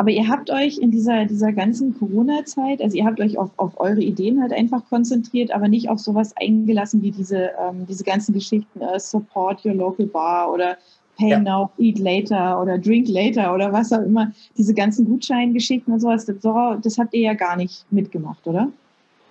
Aber 0.00 0.08
ihr 0.08 0.28
habt 0.28 0.50
euch 0.50 0.78
in 0.78 0.90
dieser, 0.90 1.26
dieser 1.26 1.52
ganzen 1.52 1.98
Corona-Zeit, 1.98 2.80
also 2.80 2.96
ihr 2.96 3.04
habt 3.04 3.20
euch 3.20 3.36
auf, 3.36 3.50
auf 3.58 3.78
eure 3.78 4.00
Ideen 4.00 4.40
halt 4.40 4.50
einfach 4.50 4.88
konzentriert, 4.88 5.50
aber 5.50 5.68
nicht 5.68 5.90
auf 5.90 5.98
sowas 5.98 6.32
eingelassen 6.40 7.02
wie 7.02 7.10
diese, 7.10 7.50
ähm, 7.60 7.84
diese 7.86 8.02
ganzen 8.02 8.32
Geschichten, 8.32 8.80
äh, 8.80 8.98
Support 8.98 9.62
Your 9.66 9.74
Local 9.74 10.06
Bar 10.06 10.50
oder 10.54 10.78
Pay 11.20 11.30
ja. 11.30 11.38
Now, 11.38 11.70
Eat 11.78 11.98
Later 11.98 12.60
oder 12.60 12.78
Drink 12.78 13.06
Later 13.08 13.54
oder 13.54 13.72
was 13.72 13.92
auch 13.92 14.02
immer. 14.02 14.32
Diese 14.56 14.72
ganzen 14.72 15.04
Gutscheingeschichten 15.04 15.92
und 15.92 16.00
sowas, 16.00 16.24
das, 16.24 16.36
das 16.82 16.98
habt 16.98 17.12
ihr 17.12 17.20
ja 17.20 17.34
gar 17.34 17.56
nicht 17.56 17.84
mitgemacht, 17.90 18.46
oder? 18.46 18.72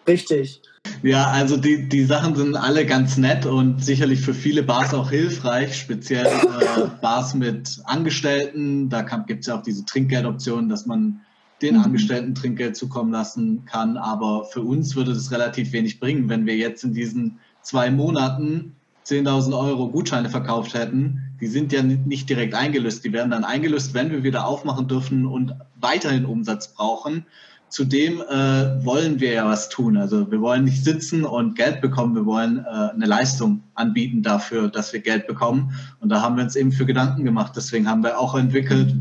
Richtig. 0.07 0.61
Ja, 1.03 1.27
also 1.27 1.57
die, 1.57 1.89
die 1.89 2.03
Sachen 2.03 2.35
sind 2.35 2.55
alle 2.55 2.85
ganz 2.85 3.17
nett 3.17 3.45
und 3.45 3.83
sicherlich 3.83 4.21
für 4.21 4.33
viele 4.33 4.63
Bars 4.63 4.93
auch 4.93 5.09
hilfreich, 5.09 5.75
speziell 5.75 6.25
äh, 6.25 6.87
Bars 7.01 7.33
mit 7.33 7.79
Angestellten. 7.85 8.89
Da 8.89 9.01
gibt 9.01 9.41
es 9.41 9.47
ja 9.47 9.57
auch 9.57 9.63
diese 9.63 9.85
Trinkgeldoption, 9.85 10.69
dass 10.69 10.85
man 10.85 11.21
den 11.61 11.75
mhm. 11.75 11.83
Angestellten 11.83 12.35
Trinkgeld 12.35 12.75
zukommen 12.75 13.11
lassen 13.11 13.65
kann. 13.65 13.97
Aber 13.97 14.45
für 14.45 14.61
uns 14.61 14.95
würde 14.95 15.13
das 15.13 15.31
relativ 15.31 15.73
wenig 15.73 15.99
bringen, 15.99 16.29
wenn 16.29 16.45
wir 16.45 16.55
jetzt 16.55 16.83
in 16.83 16.93
diesen 16.93 17.39
zwei 17.61 17.91
Monaten 17.91 18.75
10.000 19.05 19.57
Euro 19.57 19.89
Gutscheine 19.89 20.29
verkauft 20.29 20.73
hätten. 20.73 21.28
Die 21.41 21.47
sind 21.47 21.71
ja 21.71 21.81
nicht 21.83 22.29
direkt 22.29 22.53
eingelöst. 22.53 23.03
Die 23.03 23.13
werden 23.13 23.31
dann 23.31 23.43
eingelöst, 23.43 23.93
wenn 23.93 24.11
wir 24.11 24.23
wieder 24.23 24.45
aufmachen 24.45 24.87
dürfen 24.87 25.25
und 25.25 25.55
weiterhin 25.79 26.25
Umsatz 26.25 26.73
brauchen. 26.73 27.25
Zudem 27.69 28.19
äh, 28.21 28.83
wollen 28.83 29.19
wir 29.19 29.31
ja 29.31 29.45
was 29.45 29.69
tun. 29.69 29.95
Also 29.95 30.31
wir 30.31 30.41
wollen 30.41 30.63
nicht 30.63 30.83
sitzen 30.83 31.23
und 31.23 31.55
Geld 31.55 31.81
bekommen, 31.81 32.15
wir 32.15 32.25
wollen 32.25 32.65
äh, 32.65 32.67
eine 32.67 33.05
Leistung 33.05 33.61
anbieten 33.75 34.23
dafür, 34.23 34.69
dass 34.69 34.91
wir 34.91 35.01
Geld 35.01 35.27
bekommen. 35.27 35.71
Und 35.99 36.09
da 36.09 36.21
haben 36.21 36.35
wir 36.35 36.43
uns 36.43 36.55
eben 36.55 36.71
für 36.71 36.87
Gedanken 36.87 37.23
gemacht. 37.23 37.53
Deswegen 37.55 37.87
haben 37.87 38.03
wir 38.03 38.17
auch 38.17 38.33
entwickelt, 38.33 38.95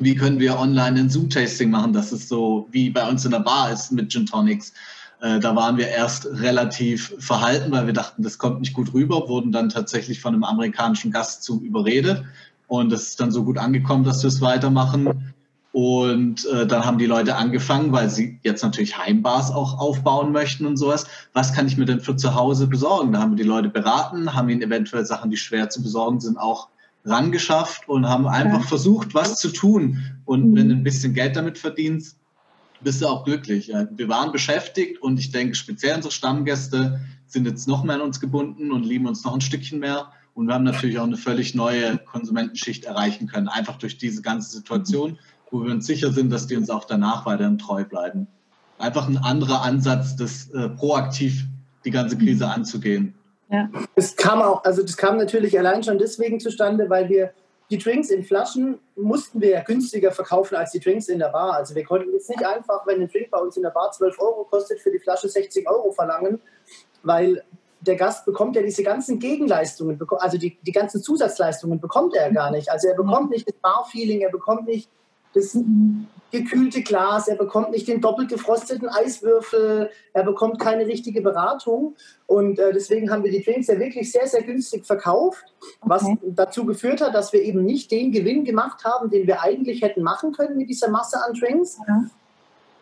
wie 0.00 0.16
können 0.16 0.40
wir 0.40 0.58
online 0.58 0.98
ein 0.98 1.10
Zoom-Tasting 1.10 1.70
machen, 1.70 1.92
dass 1.92 2.10
es 2.10 2.28
so 2.28 2.68
wie 2.72 2.90
bei 2.90 3.08
uns 3.08 3.24
in 3.24 3.30
der 3.30 3.40
Bar 3.40 3.70
ist 3.70 3.92
mit 3.92 4.10
Gin 4.10 4.26
Tonics. 4.26 4.72
Äh, 5.20 5.40
da 5.40 5.54
waren 5.54 5.76
wir 5.76 5.88
erst 5.88 6.26
relativ 6.26 7.14
verhalten, 7.18 7.70
weil 7.72 7.86
wir 7.86 7.92
dachten, 7.92 8.22
das 8.22 8.38
kommt 8.38 8.60
nicht 8.60 8.74
gut 8.74 8.94
rüber, 8.94 9.28
wurden 9.28 9.52
dann 9.52 9.68
tatsächlich 9.68 10.20
von 10.20 10.34
einem 10.34 10.44
amerikanischen 10.44 11.10
Gast 11.10 11.42
zu 11.42 11.62
überredet. 11.62 12.24
Und 12.68 12.92
es 12.92 13.08
ist 13.08 13.20
dann 13.20 13.32
so 13.32 13.44
gut 13.44 13.58
angekommen, 13.58 14.04
dass 14.04 14.22
wir 14.22 14.28
es 14.28 14.40
weitermachen. 14.40 15.34
Und 15.72 16.46
äh, 16.46 16.66
dann 16.66 16.84
haben 16.84 16.98
die 16.98 17.06
Leute 17.06 17.36
angefangen, 17.36 17.92
weil 17.92 18.10
sie 18.10 18.40
jetzt 18.42 18.62
natürlich 18.62 18.98
Heimbars 18.98 19.52
auch 19.52 19.78
aufbauen 19.78 20.32
möchten 20.32 20.66
und 20.66 20.76
sowas. 20.76 21.06
Was 21.32 21.52
kann 21.52 21.66
ich 21.66 21.76
mir 21.76 21.84
denn 21.84 22.00
für 22.00 22.16
zu 22.16 22.34
Hause 22.34 22.66
besorgen? 22.66 23.12
Da 23.12 23.20
haben 23.20 23.32
wir 23.32 23.42
die 23.42 23.48
Leute 23.48 23.68
beraten, 23.68 24.34
haben 24.34 24.48
ihnen 24.48 24.62
eventuell 24.62 25.04
Sachen, 25.04 25.30
die 25.30 25.36
schwer 25.36 25.68
zu 25.68 25.82
besorgen 25.82 26.20
sind, 26.20 26.38
auch 26.38 26.68
rangeschafft 27.04 27.88
und 27.88 28.08
haben 28.08 28.26
einfach 28.26 28.64
versucht, 28.64 29.14
was 29.14 29.38
zu 29.38 29.48
tun. 29.48 30.02
Und 30.24 30.50
mhm. 30.50 30.56
wenn 30.56 30.68
du 30.70 30.74
ein 30.74 30.84
bisschen 30.84 31.14
Geld 31.14 31.36
damit 31.36 31.58
verdienst, 31.58 32.16
bist 32.80 33.02
du 33.02 33.06
auch 33.06 33.24
glücklich. 33.24 33.72
Wir 33.90 34.08
waren 34.08 34.32
beschäftigt 34.32 35.02
und 35.02 35.18
ich 35.18 35.30
denke, 35.30 35.54
speziell 35.54 35.96
unsere 35.96 36.12
Stammgäste 36.12 37.00
sind 37.26 37.46
jetzt 37.46 37.68
noch 37.68 37.84
mehr 37.84 37.96
an 37.96 38.02
uns 38.02 38.20
gebunden 38.20 38.72
und 38.72 38.84
lieben 38.84 39.06
uns 39.06 39.24
noch 39.24 39.34
ein 39.34 39.40
Stückchen 39.40 39.78
mehr. 39.78 40.12
Und 40.34 40.46
wir 40.46 40.54
haben 40.54 40.64
natürlich 40.64 40.98
auch 40.98 41.04
eine 41.04 41.16
völlig 41.16 41.54
neue 41.54 41.98
Konsumentenschicht 41.98 42.84
erreichen 42.84 43.26
können, 43.26 43.48
einfach 43.48 43.76
durch 43.76 43.98
diese 43.98 44.22
ganze 44.22 44.50
Situation 44.50 45.18
wo 45.50 45.64
wir 45.64 45.72
uns 45.72 45.86
sicher 45.86 46.12
sind, 46.12 46.30
dass 46.30 46.46
die 46.46 46.56
uns 46.56 46.70
auch 46.70 46.84
danach 46.84 47.26
weiterhin 47.26 47.58
treu 47.58 47.84
bleiben. 47.84 48.26
Einfach 48.78 49.08
ein 49.08 49.18
anderer 49.18 49.62
Ansatz, 49.62 50.16
das 50.16 50.50
äh, 50.50 50.68
proaktiv 50.68 51.44
die 51.84 51.90
ganze 51.90 52.16
Krise 52.16 52.46
mhm. 52.46 52.50
anzugehen. 52.50 53.14
Ja. 53.50 53.68
Das 53.96 54.16
kam 54.16 54.40
auch, 54.40 54.64
also 54.64 54.82
das 54.82 54.96
kam 54.96 55.16
natürlich 55.16 55.58
allein 55.58 55.82
schon 55.82 55.98
deswegen 55.98 56.38
zustande, 56.38 56.88
weil 56.88 57.08
wir 57.08 57.32
die 57.70 57.78
Drinks 57.78 58.10
in 58.10 58.24
Flaschen 58.24 58.80
mussten 58.96 59.40
wir 59.40 59.50
ja 59.50 59.62
günstiger 59.62 60.10
verkaufen 60.10 60.56
als 60.56 60.72
die 60.72 60.80
Drinks 60.80 61.08
in 61.08 61.20
der 61.20 61.28
Bar. 61.28 61.54
Also 61.54 61.74
wir 61.74 61.84
konnten 61.84 62.12
jetzt 62.12 62.28
nicht 62.28 62.44
einfach, 62.44 62.84
wenn 62.86 63.00
ein 63.00 63.08
Drink 63.08 63.30
bei 63.30 63.38
uns 63.38 63.56
in 63.56 63.62
der 63.62 63.70
Bar 63.70 63.92
12 63.92 64.18
Euro 64.20 64.44
kostet, 64.44 64.80
für 64.80 64.90
die 64.90 64.98
Flasche 64.98 65.28
60 65.28 65.68
Euro 65.68 65.92
verlangen, 65.92 66.40
weil 67.04 67.44
der 67.80 67.96
Gast 67.96 68.26
bekommt 68.26 68.56
ja 68.56 68.62
diese 68.62 68.82
ganzen 68.82 69.18
Gegenleistungen, 69.18 69.98
also 70.18 70.36
die, 70.36 70.58
die 70.62 70.72
ganzen 70.72 71.02
Zusatzleistungen 71.02 71.80
bekommt 71.80 72.14
er 72.14 72.30
gar 72.32 72.50
nicht. 72.50 72.70
Also 72.70 72.88
er 72.88 72.94
bekommt 72.94 73.30
nicht 73.30 73.48
das 73.48 73.56
Bar-Feeling, 73.56 74.20
er 74.20 74.30
bekommt 74.30 74.66
nicht 74.66 74.90
das 75.34 75.56
gekühlte 76.30 76.82
Glas, 76.82 77.28
er 77.28 77.36
bekommt 77.36 77.70
nicht 77.70 77.88
den 77.88 78.00
doppelt 78.00 78.28
gefrosteten 78.28 78.88
Eiswürfel, 78.88 79.90
er 80.12 80.22
bekommt 80.22 80.60
keine 80.60 80.86
richtige 80.86 81.20
Beratung. 81.22 81.96
Und 82.26 82.58
äh, 82.58 82.72
deswegen 82.72 83.10
haben 83.10 83.24
wir 83.24 83.32
die 83.32 83.42
Drinks 83.42 83.66
ja 83.66 83.78
wirklich 83.78 84.10
sehr, 84.12 84.26
sehr 84.26 84.42
günstig 84.42 84.86
verkauft, 84.86 85.44
was 85.82 86.04
okay. 86.04 86.18
dazu 86.22 86.64
geführt 86.64 87.00
hat, 87.00 87.14
dass 87.14 87.32
wir 87.32 87.42
eben 87.42 87.64
nicht 87.64 87.90
den 87.90 88.12
Gewinn 88.12 88.44
gemacht 88.44 88.84
haben, 88.84 89.10
den 89.10 89.26
wir 89.26 89.42
eigentlich 89.42 89.82
hätten 89.82 90.02
machen 90.02 90.32
können 90.32 90.56
mit 90.56 90.68
dieser 90.68 90.90
Masse 90.90 91.18
an 91.24 91.34
Drinks. 91.34 91.78
Ja. 91.86 92.04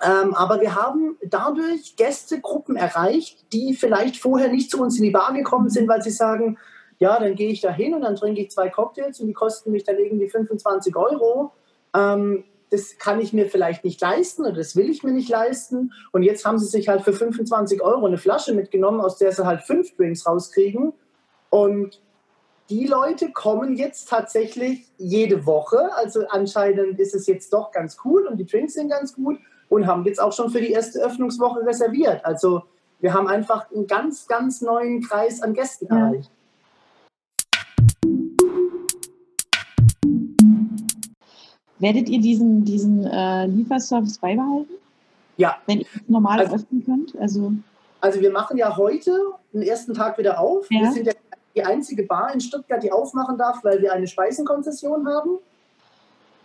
Ähm, 0.00 0.34
aber 0.34 0.60
wir 0.60 0.74
haben 0.74 1.16
dadurch 1.24 1.96
Gästegruppen 1.96 2.76
erreicht, 2.76 3.52
die 3.52 3.74
vielleicht 3.74 4.16
vorher 4.16 4.48
nicht 4.48 4.70
zu 4.70 4.80
uns 4.80 4.96
in 4.96 5.04
die 5.04 5.10
Bar 5.10 5.32
gekommen 5.32 5.70
sind, 5.70 5.88
weil 5.88 6.02
sie 6.02 6.10
sagen, 6.10 6.56
ja, 7.00 7.18
dann 7.18 7.34
gehe 7.34 7.50
ich 7.50 7.60
da 7.60 7.72
hin 7.72 7.94
und 7.94 8.02
dann 8.02 8.16
trinke 8.16 8.40
ich 8.40 8.50
zwei 8.50 8.68
Cocktails 8.68 9.20
und 9.20 9.28
die 9.28 9.32
kosten 9.32 9.72
mich 9.72 9.84
dann 9.84 9.98
irgendwie 9.98 10.28
25 10.28 10.94
Euro 10.96 11.52
ähm, 11.98 12.44
das 12.70 12.98
kann 12.98 13.20
ich 13.20 13.32
mir 13.32 13.46
vielleicht 13.46 13.84
nicht 13.84 14.00
leisten 14.00 14.42
oder 14.42 14.56
das 14.56 14.76
will 14.76 14.90
ich 14.90 15.02
mir 15.02 15.12
nicht 15.12 15.28
leisten. 15.28 15.92
Und 16.12 16.22
jetzt 16.22 16.44
haben 16.44 16.58
sie 16.58 16.66
sich 16.66 16.88
halt 16.88 17.02
für 17.02 17.12
25 17.12 17.82
Euro 17.82 18.06
eine 18.06 18.18
Flasche 18.18 18.54
mitgenommen, 18.54 19.00
aus 19.00 19.16
der 19.16 19.32
sie 19.32 19.46
halt 19.46 19.62
fünf 19.62 19.96
Drinks 19.96 20.26
rauskriegen. 20.26 20.92
Und 21.50 22.02
die 22.68 22.86
Leute 22.86 23.32
kommen 23.32 23.76
jetzt 23.76 24.08
tatsächlich 24.08 24.86
jede 24.98 25.46
Woche. 25.46 25.94
Also 25.94 26.26
anscheinend 26.28 26.98
ist 26.98 27.14
es 27.14 27.26
jetzt 27.26 27.52
doch 27.52 27.72
ganz 27.72 27.96
cool 28.04 28.26
und 28.26 28.36
die 28.36 28.46
Drinks 28.46 28.74
sind 28.74 28.90
ganz 28.90 29.14
gut 29.14 29.38
und 29.70 29.86
haben 29.86 30.04
jetzt 30.04 30.20
auch 30.20 30.32
schon 30.32 30.50
für 30.50 30.60
die 30.60 30.72
erste 30.72 31.00
Öffnungswoche 31.00 31.64
reserviert. 31.64 32.24
Also 32.24 32.64
wir 33.00 33.14
haben 33.14 33.28
einfach 33.28 33.70
einen 33.70 33.86
ganz, 33.86 34.26
ganz 34.26 34.60
neuen 34.60 35.00
Kreis 35.02 35.40
an 35.40 35.54
Gästen 35.54 35.86
erreicht. 35.86 36.30
Werdet 41.78 42.08
ihr 42.08 42.20
diesen, 42.20 42.64
diesen 42.64 43.06
äh, 43.06 43.46
Lieferservice 43.46 44.18
beibehalten? 44.18 44.74
Ja. 45.36 45.56
Wenn 45.66 45.80
ihr 45.80 45.86
normal 46.08 46.40
also, 46.40 46.56
öffnen 46.56 46.84
könnt? 46.84 47.16
Also, 47.18 47.52
also 48.00 48.20
wir 48.20 48.30
machen 48.30 48.56
ja 48.56 48.76
heute 48.76 49.16
den 49.52 49.62
ersten 49.62 49.94
Tag 49.94 50.18
wieder 50.18 50.40
auf. 50.40 50.66
Ja. 50.70 50.80
Wir 50.80 50.92
sind 50.92 51.06
ja 51.06 51.12
die 51.54 51.62
einzige 51.62 52.02
Bar 52.02 52.32
in 52.34 52.40
Stuttgart, 52.40 52.82
die 52.82 52.92
aufmachen 52.92 53.38
darf, 53.38 53.62
weil 53.62 53.80
wir 53.80 53.92
eine 53.92 54.06
Speisenkonzession 54.06 55.06
haben. 55.06 55.38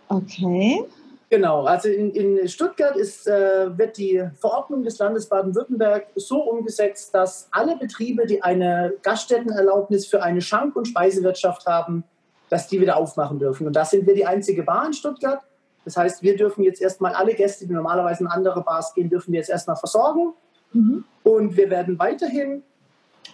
Okay. 0.08 0.84
Genau, 1.30 1.64
also 1.64 1.88
in, 1.88 2.12
in 2.12 2.48
Stuttgart 2.48 2.96
ist, 2.96 3.26
äh, 3.26 3.76
wird 3.76 3.96
die 3.98 4.22
Verordnung 4.40 4.84
des 4.84 4.98
Landes 4.98 5.28
Baden-Württemberg 5.28 6.06
so 6.14 6.42
umgesetzt, 6.42 7.12
dass 7.12 7.48
alle 7.50 7.76
Betriebe, 7.76 8.26
die 8.26 8.42
eine 8.42 8.92
Gaststättenerlaubnis 9.02 10.06
für 10.06 10.22
eine 10.22 10.40
Schank- 10.40 10.76
und 10.76 10.86
Speisewirtschaft 10.86 11.66
haben, 11.66 12.04
dass 12.48 12.68
die 12.68 12.80
wieder 12.80 12.96
aufmachen 12.96 13.38
dürfen. 13.38 13.66
Und 13.66 13.74
da 13.74 13.84
sind 13.84 14.06
wir 14.06 14.14
die 14.14 14.26
einzige 14.26 14.62
Bar 14.62 14.86
in 14.86 14.92
Stuttgart. 14.92 15.40
Das 15.84 15.96
heißt, 15.96 16.22
wir 16.22 16.36
dürfen 16.36 16.62
jetzt 16.64 16.80
erstmal 16.80 17.14
alle 17.14 17.34
Gäste, 17.34 17.66
die 17.66 17.72
normalerweise 17.72 18.22
in 18.24 18.28
andere 18.28 18.62
Bars 18.62 18.94
gehen, 18.94 19.10
dürfen 19.10 19.32
wir 19.32 19.40
jetzt 19.40 19.50
erstmal 19.50 19.76
versorgen. 19.76 20.32
Mhm. 20.72 21.04
Und 21.22 21.56
wir 21.56 21.70
werden 21.70 21.98
weiterhin 21.98 22.62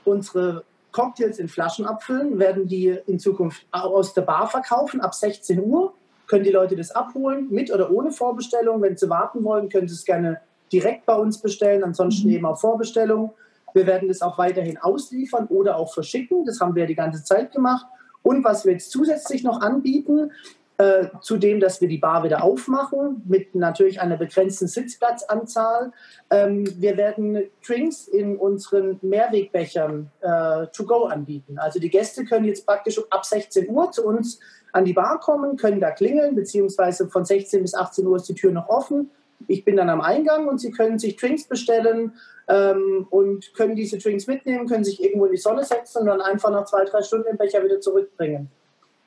unsere 0.05 0.65
Cocktails 0.93 1.39
in 1.39 1.49
Flaschen 1.49 1.87
abfüllen, 1.87 2.39
werden 2.39 2.67
die 2.67 2.99
in 3.07 3.19
Zukunft 3.19 3.65
aus 3.71 4.15
der 4.15 4.23
Bar 4.23 4.49
verkaufen 4.49 5.01
ab 5.01 5.15
16 5.15 5.63
Uhr. 5.63 5.95
können 6.27 6.45
die 6.45 6.51
Leute 6.51 6.77
das 6.77 6.93
abholen, 6.93 7.49
mit 7.51 7.73
oder 7.73 7.91
ohne 7.91 8.13
Vorbestellung. 8.13 8.81
Wenn 8.83 8.97
sie 8.97 9.11
warten 9.11 9.43
wollen, 9.43 9.69
können 9.69 9.89
sie 9.89 9.95
es 9.95 10.05
gerne 10.05 10.41
direkt 10.73 11.05
bei 11.05 11.15
uns 11.15 11.39
bestellen, 11.39 11.83
ansonsten 11.83 12.29
mhm. 12.29 12.35
eben 12.35 12.47
auf 12.47 12.61
Vorbestellung. 12.61 13.33
Wir 13.75 13.87
werden 13.87 14.09
das 14.09 14.23
auch 14.23 14.39
weiterhin 14.39 14.79
ausliefern 14.79 15.47
oder 15.47 15.77
auch 15.77 15.93
verschicken. 15.93 16.45
Das 16.45 16.61
haben 16.61 16.75
wir 16.75 16.87
die 16.87 16.95
ganze 16.95 17.23
Zeit 17.25 17.53
gemacht. 17.53 17.87
Und 18.23 18.45
was 18.45 18.65
wir 18.65 18.73
jetzt 18.73 18.91
zusätzlich 18.91 19.43
noch 19.43 19.61
anbieten, 19.61 20.31
äh, 20.81 21.09
zudem, 21.21 21.61
dass 21.61 21.83
wir 21.83 21.89
die 21.89 21.99
Bar 21.99 22.25
wieder 22.25 22.43
aufmachen 22.43 23.23
mit 23.27 23.55
natürlich 23.55 24.01
einer 24.01 24.17
begrenzten 24.17 24.67
Sitzplatzanzahl. 24.67 25.93
Ähm, 26.31 26.65
wir 26.81 26.97
werden 26.97 27.51
Drinks 27.67 28.09
in 28.09 28.39
unseren 28.39 28.99
Mehrwegbechern 29.03 30.11
äh, 30.23 30.69
to 30.69 30.87
go 30.87 31.05
anbieten. 31.05 31.59
Also 31.59 31.81
die 31.81 31.91
Gäste 31.91 32.25
können 32.25 32.47
jetzt 32.47 32.65
praktisch 32.65 32.99
ab 33.11 33.27
16 33.27 33.69
Uhr 33.69 33.91
zu 33.93 34.07
uns 34.07 34.41
an 34.73 34.87
die 34.87 34.95
Bar 34.95 35.21
kommen, 35.21 35.59
können 35.59 35.81
da 35.81 35.91
klingeln, 35.91 36.35
beziehungsweise 36.35 37.11
von 37.11 37.27
16 37.27 37.61
bis 37.61 37.75
18 37.75 38.07
Uhr 38.07 38.17
ist 38.17 38.31
die 38.31 38.35
Tür 38.35 38.53
noch 38.53 38.71
offen. 38.71 39.11
Ich 39.47 39.65
bin 39.65 39.77
dann 39.77 39.91
am 39.91 40.01
Eingang 40.01 40.49
und 40.49 40.59
Sie 40.59 40.71
können 40.71 40.99
sich 40.99 41.17
Drinks 41.17 41.45
bestellen 41.45 42.15
ähm, 42.49 43.07
und 43.11 43.55
können 43.55 43.75
diese 43.75 43.99
Drinks 43.99 44.27
mitnehmen, 44.27 44.69
können 44.69 44.85
sich 44.85 45.03
irgendwo 45.03 45.27
in 45.27 45.33
die 45.33 45.39
Sonne 45.39 45.65
setzen 45.65 46.01
und 46.01 46.07
dann 46.07 46.21
einfach 46.21 46.51
nach 46.51 46.65
zwei, 46.65 46.85
drei 46.85 47.03
Stunden 47.03 47.27
den 47.27 47.39
Becher 47.39 47.63
wieder 47.65 47.81
zurückbringen. 47.81 48.51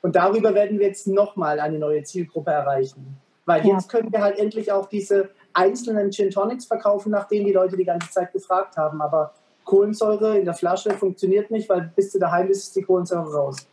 Und 0.02 0.16
darüber 0.16 0.54
werden 0.54 0.78
wir 0.78 0.88
jetzt 0.88 1.06
nochmal 1.06 1.60
eine 1.60 1.78
neue 1.78 2.02
Zielgruppe 2.02 2.50
erreichen. 2.50 3.16
Weil 3.46 3.66
ja. 3.66 3.74
jetzt 3.74 3.88
können 3.88 4.12
wir 4.12 4.20
halt 4.20 4.38
endlich 4.38 4.72
auch 4.72 4.86
diese 4.86 5.30
einzelnen 5.52 6.10
Gin 6.10 6.30
Tonics 6.30 6.66
verkaufen, 6.66 7.10
nach 7.10 7.28
denen 7.28 7.46
die 7.46 7.52
Leute 7.52 7.76
die 7.76 7.84
ganze 7.84 8.10
Zeit 8.10 8.32
gefragt 8.32 8.76
haben. 8.76 9.00
Aber 9.00 9.32
Kohlensäure 9.64 10.38
in 10.38 10.44
der 10.44 10.54
Flasche 10.54 10.90
funktioniert 10.90 11.50
nicht, 11.50 11.68
weil 11.68 11.92
bis 11.94 12.12
du 12.12 12.18
daheim 12.18 12.48
bist, 12.48 12.64
ist 12.64 12.76
die 12.76 12.82
Kohlensäure 12.82 13.32
raus. 13.32 13.66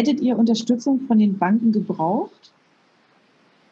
Hättet 0.00 0.20
ihr 0.22 0.38
Unterstützung 0.38 1.00
von 1.06 1.18
den 1.18 1.36
Banken 1.36 1.72
gebraucht? 1.72 2.52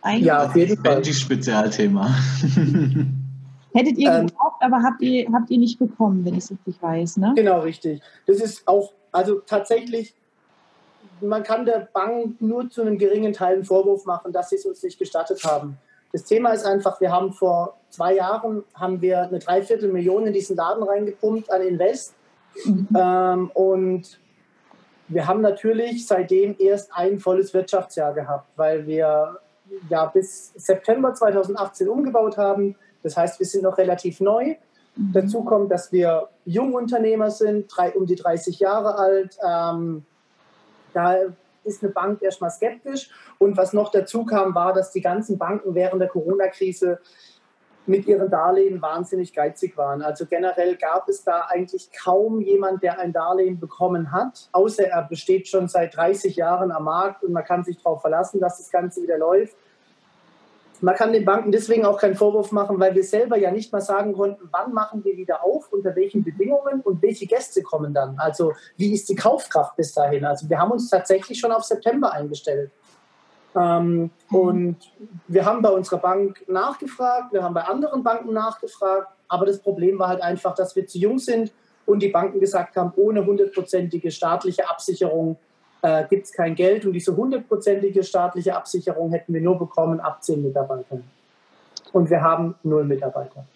Eigentlich 0.03 0.27
ja, 0.27 0.45
auf 0.45 0.55
jeden 0.55 0.77
Fall. 0.85 1.03
Spezialthema. 1.03 2.07
Hättet 3.73 3.97
ihr 3.97 4.13
ähm, 4.13 4.27
gebraucht, 4.27 4.61
aber 4.61 4.83
habt 4.83 5.01
ihr, 5.01 5.27
habt 5.33 5.49
ihr 5.51 5.57
nicht 5.57 5.79
bekommen, 5.79 6.27
wenn 6.27 6.35
ich 6.35 6.45
es 6.45 6.51
richtig 6.51 6.83
weiß, 6.83 7.17
ne? 7.17 7.33
Genau, 7.35 7.61
richtig. 7.61 8.03
Das 8.27 8.41
ist 8.41 8.69
auch, 8.69 8.93
also 9.11 9.37
tatsächlich, 9.37 10.13
man 11.23 11.43
kann 11.45 11.65
der 11.65 11.89
Bank 11.95 12.43
nur 12.43 12.69
zu 12.69 12.83
einem 12.83 12.99
geringen 12.99 13.33
Teil 13.33 13.55
einen 13.55 13.65
Vorwurf 13.65 14.05
machen, 14.05 14.31
dass 14.31 14.51
sie 14.51 14.57
es 14.57 14.67
uns 14.67 14.83
nicht 14.83 14.99
gestattet 14.99 15.43
haben. 15.45 15.79
Das 16.13 16.25
Thema 16.25 16.51
ist 16.51 16.67
einfach, 16.67 17.01
wir 17.01 17.11
haben 17.11 17.33
vor 17.33 17.79
zwei 17.89 18.15
Jahren 18.17 18.65
haben 18.75 19.01
wir 19.01 19.23
eine 19.23 19.39
Dreiviertelmillion 19.39 20.27
in 20.27 20.35
diesen 20.35 20.57
Laden 20.57 20.83
reingepumpt 20.83 21.51
an 21.51 21.63
Invest. 21.63 22.13
Mhm. 22.67 22.89
Ähm, 22.95 23.51
und 23.55 24.19
wir 25.09 25.27
haben 25.27 25.41
natürlich 25.41 26.07
seitdem 26.07 26.57
erst 26.59 26.91
ein 26.95 27.19
volles 27.19 27.55
Wirtschaftsjahr 27.55 28.13
gehabt, 28.13 28.47
weil 28.57 28.87
wir 28.87 29.39
ja 29.89 30.07
bis 30.07 30.53
September 30.55 31.15
2018 31.15 31.89
umgebaut 31.89 32.37
haben. 32.37 32.77
Das 33.03 33.17
heißt, 33.17 33.39
wir 33.39 33.47
sind 33.47 33.63
noch 33.63 33.79
relativ 33.79 34.21
neu. 34.21 34.57
Mhm. 34.97 35.13
Dazu 35.13 35.45
kommt, 35.45 35.71
dass 35.71 35.93
wir 35.93 36.29
Jungunternehmer 36.45 37.31
sind, 37.31 37.69
drei, 37.75 37.91
um 37.93 38.07
die 38.07 38.17
30 38.17 38.59
Jahre 38.61 38.97
alt. 38.97 39.39
Ähm, 39.47 40.05
da 40.93 41.17
ist 41.65 41.83
eine 41.83 41.93
Bank 41.93 42.23
erstmal 42.23 42.51
skeptisch. 42.51 43.11
Und 43.39 43.57
was 43.57 43.73
noch 43.73 43.91
dazu 43.91 44.25
kam, 44.25 44.55
war, 44.55 44.73
dass 44.73 44.93
die 44.93 45.01
ganzen 45.01 45.39
Banken 45.39 45.75
während 45.75 46.01
der 46.01 46.09
Corona-Krise 46.09 47.01
mit 47.89 48.07
ihren 48.07 48.31
Darlehen 48.31 48.81
wahnsinnig 48.83 49.33
geizig 49.35 49.77
waren. 49.77 50.03
Also 50.03 50.27
generell 50.27 50.77
gab 50.77 51.09
es 51.09 51.25
da 51.25 51.47
eigentlich 51.49 51.91
kaum 51.93 52.41
jemand, 52.41 52.83
der 52.83 52.99
ein 52.99 53.13
Darlehen 53.13 53.59
bekommen 53.59 54.13
hat, 54.13 54.49
außer 54.53 54.89
er 54.89 55.03
besteht 55.03 55.49
schon 55.49 55.69
seit 55.69 55.97
30 55.97 56.37
Jahren 56.37 56.71
am 56.71 56.85
Markt 56.85 57.25
und 57.25 57.33
man 57.33 57.45
kann 57.45 57.65
sich 57.65 57.77
darauf 57.79 58.01
verlassen, 58.01 58.41
dass 58.41 58.59
das 58.59 58.71
Ganze 58.71 59.03
wieder 59.03 59.19
läuft. 59.19 59.57
Man 60.81 60.95
kann 60.95 61.13
den 61.13 61.25
Banken 61.25 61.51
deswegen 61.51 61.85
auch 61.85 61.99
keinen 61.99 62.15
Vorwurf 62.15 62.53
machen, 62.53 62.79
weil 62.79 62.95
wir 62.95 63.03
selber 63.03 63.37
ja 63.37 63.51
nicht 63.51 63.73
mal 63.73 63.81
sagen 63.81 64.13
konnten, 64.13 64.49
wann 64.53 64.73
machen 64.73 65.05
wir 65.05 65.17
wieder 65.17 65.43
auf, 65.43 65.73
unter 65.73 65.97
welchen 65.97 66.23
Bedingungen 66.23 66.83
und 66.83 67.03
welche 67.03 67.27
Gäste 67.27 67.63
kommen 67.63 67.93
dann. 67.93 68.17
Also 68.19 68.53
wie 68.77 68.93
ist 68.93 69.09
die 69.09 69.17
Kaufkraft 69.17 69.75
bis 69.75 69.93
dahin? 69.93 70.25
Also 70.25 70.49
wir 70.49 70.59
haben 70.59 70.71
uns 70.71 70.89
tatsächlich 70.89 71.41
schon 71.41 71.51
auf 71.51 71.65
September 71.65 72.13
eingestellt. 72.13 72.71
Ähm, 73.57 74.11
mhm. 74.31 74.37
Und 74.37 74.77
wir 75.27 75.45
haben 75.45 75.63
bei 75.63 75.71
unserer 75.71 75.99
Bank 75.99 76.45
nachgefragt, 76.49 77.33
wir 77.33 77.43
haben 77.43 77.55
bei 77.55 77.63
anderen 77.63 78.03
Banken 78.03 78.33
nachgefragt, 78.33 79.09
aber 79.29 79.47
das 79.47 79.59
Problem 79.59 79.99
war 79.99 80.09
halt 80.09 80.23
einfach, 80.23 80.55
dass 80.55 80.75
wir 80.77 80.87
zu 80.87 80.99
jung 80.99 81.19
sind 81.19 81.53
und 81.87 82.03
die 82.03 82.09
Banken 82.09 82.41
gesagt 82.41 82.77
haben, 82.77 82.93
ohne 82.97 83.25
hundertprozentige 83.25 84.11
staatliche 84.11 84.69
Absicherung 84.69 85.37
äh, 85.83 86.05
gibt 86.09 86.27
es 86.27 86.33
kein 86.33 86.55
Geld. 86.55 86.85
Und 86.85 86.93
diese 86.93 87.17
hundertprozentige 87.17 88.03
staatliche 88.03 88.55
Absicherung 88.57 89.11
hätten 89.11 89.33
wir 89.33 89.41
nur 89.41 89.59
bekommen 89.59 90.01
ab 90.01 90.23
zehn 90.23 90.43
Mitarbeitern. 90.43 91.05
Und 91.93 92.11
wir 92.11 92.21
haben 92.21 92.55
null 92.63 92.85
Mitarbeiter. 92.85 93.47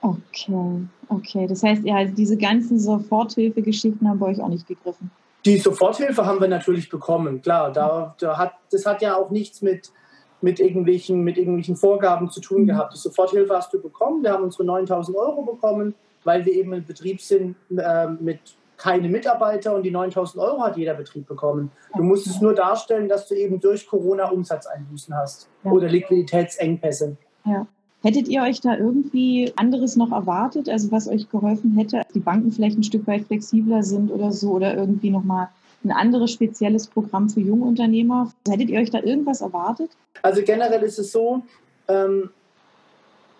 Okay, 0.00 0.86
okay. 1.08 1.46
Das 1.46 1.62
heißt, 1.62 1.84
ja, 1.84 2.04
diese 2.04 2.36
ganzen 2.36 2.78
Soforthilfegeschichten 2.78 4.08
haben 4.08 4.18
bei 4.18 4.26
euch 4.26 4.40
auch 4.40 4.48
nicht 4.48 4.66
gegriffen. 4.68 5.10
Die 5.46 5.58
Soforthilfe 5.58 6.26
haben 6.26 6.40
wir 6.40 6.48
natürlich 6.48 6.88
bekommen, 6.88 7.40
klar. 7.40 7.72
Da, 7.72 8.16
da 8.18 8.36
hat, 8.36 8.54
das 8.72 8.84
hat 8.84 9.00
ja 9.00 9.16
auch 9.16 9.30
nichts 9.30 9.62
mit, 9.62 9.92
mit, 10.40 10.58
irgendwelchen, 10.58 11.22
mit 11.22 11.38
irgendwelchen 11.38 11.76
Vorgaben 11.76 12.30
zu 12.30 12.40
tun 12.40 12.62
mhm. 12.62 12.66
gehabt. 12.66 12.94
Die 12.94 12.98
Soforthilfe 12.98 13.54
hast 13.54 13.72
du 13.72 13.80
bekommen. 13.80 14.24
Wir 14.24 14.32
haben 14.32 14.42
unsere 14.42 14.64
9000 14.64 15.16
Euro 15.16 15.42
bekommen, 15.42 15.94
weil 16.24 16.44
wir 16.44 16.52
eben 16.52 16.74
ein 16.74 16.84
Betrieb 16.84 17.20
sind 17.20 17.56
äh, 17.76 18.08
mit 18.08 18.40
keine 18.76 19.08
Mitarbeiter 19.08 19.74
und 19.74 19.84
die 19.84 19.90
9000 19.90 20.42
Euro 20.42 20.60
hat 20.62 20.76
jeder 20.76 20.94
Betrieb 20.94 21.26
bekommen. 21.26 21.70
Du 21.96 22.02
musstest 22.02 22.42
nur 22.42 22.54
darstellen, 22.54 23.08
dass 23.08 23.26
du 23.26 23.34
eben 23.34 23.60
durch 23.60 23.86
Corona 23.86 24.28
Umsatzeinbußen 24.28 25.16
hast 25.16 25.48
ja. 25.64 25.70
oder 25.70 25.88
Liquiditätsengpässe. 25.88 27.16
Ja. 27.44 27.66
Hättet 28.02 28.28
ihr 28.28 28.42
euch 28.42 28.60
da 28.60 28.76
irgendwie 28.76 29.52
anderes 29.56 29.96
noch 29.96 30.12
erwartet, 30.12 30.68
also 30.68 30.92
was 30.92 31.08
euch 31.08 31.28
geholfen 31.30 31.76
hätte, 31.76 32.02
die 32.14 32.20
Banken 32.20 32.52
vielleicht 32.52 32.78
ein 32.78 32.84
Stück 32.84 33.06
weit 33.06 33.26
flexibler 33.26 33.82
sind 33.82 34.10
oder 34.10 34.32
so 34.32 34.52
oder 34.52 34.76
irgendwie 34.76 35.10
nochmal 35.10 35.48
ein 35.82 35.90
anderes 35.90 36.30
spezielles 36.30 36.86
Programm 36.86 37.28
für 37.28 37.40
Jungunternehmer? 37.40 38.32
Hättet 38.48 38.70
ihr 38.70 38.80
euch 38.80 38.90
da 38.90 39.02
irgendwas 39.02 39.40
erwartet? 39.40 39.90
Also 40.22 40.42
generell 40.42 40.82
ist 40.82 40.98
es 40.98 41.12
so, 41.12 41.42
ähm, 41.88 42.30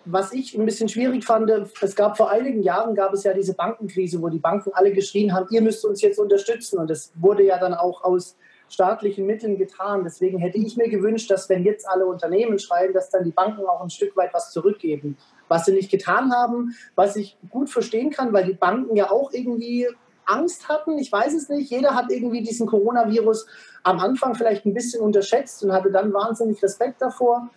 was 0.05 0.33
ich 0.33 0.57
ein 0.57 0.65
bisschen 0.65 0.89
schwierig 0.89 1.25
fand, 1.25 1.49
es 1.81 1.95
gab 1.95 2.17
vor 2.17 2.31
einigen 2.31 2.63
Jahren 2.63 2.95
gab 2.95 3.13
es 3.13 3.23
ja 3.23 3.33
diese 3.33 3.53
Bankenkrise, 3.53 4.21
wo 4.21 4.29
die 4.29 4.39
Banken 4.39 4.71
alle 4.73 4.93
geschrien 4.93 5.33
haben, 5.33 5.47
ihr 5.51 5.61
müsst 5.61 5.85
uns 5.85 6.01
jetzt 6.01 6.19
unterstützen. 6.19 6.79
Und 6.79 6.89
das 6.89 7.11
wurde 7.15 7.43
ja 7.43 7.57
dann 7.57 7.73
auch 7.73 8.03
aus 8.03 8.35
staatlichen 8.69 9.25
Mitteln 9.25 9.57
getan. 9.57 10.03
Deswegen 10.03 10.39
hätte 10.39 10.57
ich 10.57 10.77
mir 10.77 10.89
gewünscht, 10.89 11.29
dass 11.31 11.49
wenn 11.49 11.63
jetzt 11.63 11.87
alle 11.87 12.05
Unternehmen 12.05 12.59
schreien, 12.59 12.93
dass 12.93 13.09
dann 13.09 13.23
die 13.23 13.31
Banken 13.31 13.65
auch 13.65 13.81
ein 13.81 13.89
Stück 13.89 14.15
weit 14.15 14.33
was 14.33 14.51
zurückgeben. 14.51 15.17
Was 15.47 15.65
sie 15.65 15.73
nicht 15.73 15.89
getan 15.89 16.33
haben, 16.33 16.75
was 16.95 17.15
ich 17.15 17.37
gut 17.49 17.69
verstehen 17.69 18.09
kann, 18.09 18.33
weil 18.33 18.45
die 18.45 18.53
Banken 18.53 18.95
ja 18.95 19.09
auch 19.09 19.31
irgendwie 19.31 19.87
Angst 20.25 20.67
hatten. 20.67 20.97
Ich 20.97 21.11
weiß 21.11 21.33
es 21.33 21.49
nicht. 21.49 21.71
Jeder 21.71 21.95
hat 21.95 22.11
irgendwie 22.11 22.41
diesen 22.41 22.67
Coronavirus 22.67 23.47
am 23.83 23.99
Anfang 23.99 24.35
vielleicht 24.35 24.65
ein 24.65 24.73
bisschen 24.73 25.01
unterschätzt 25.01 25.63
und 25.63 25.71
hatte 25.71 25.91
dann 25.91 26.13
wahnsinnig 26.13 26.61
Respekt 26.61 27.01
davor. 27.01 27.49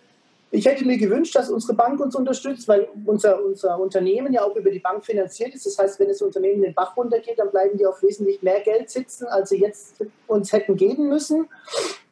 Ich 0.53 0.65
hätte 0.65 0.85
mir 0.85 0.97
gewünscht, 0.97 1.33
dass 1.33 1.49
unsere 1.49 1.73
Bank 1.73 2.01
uns 2.01 2.13
unterstützt, 2.13 2.67
weil 2.67 2.89
unser, 3.05 3.41
unser 3.43 3.79
Unternehmen 3.79 4.33
ja 4.33 4.43
auch 4.43 4.55
über 4.57 4.69
die 4.69 4.79
Bank 4.79 5.05
finanziert 5.05 5.55
ist. 5.55 5.65
Das 5.65 5.77
heißt, 5.77 5.97
wenn 5.97 6.09
das 6.09 6.21
Unternehmen 6.21 6.61
den 6.61 6.73
Bach 6.73 6.97
runtergeht, 6.97 7.39
dann 7.39 7.51
bleiben 7.51 7.77
die 7.77 7.85
auf 7.85 8.03
wesentlich 8.03 8.41
mehr 8.41 8.59
Geld 8.59 8.89
sitzen, 8.89 9.27
als 9.27 9.49
sie 9.49 9.59
jetzt 9.59 10.03
uns 10.27 10.51
hätten 10.51 10.75
geben 10.75 11.07
müssen. 11.07 11.47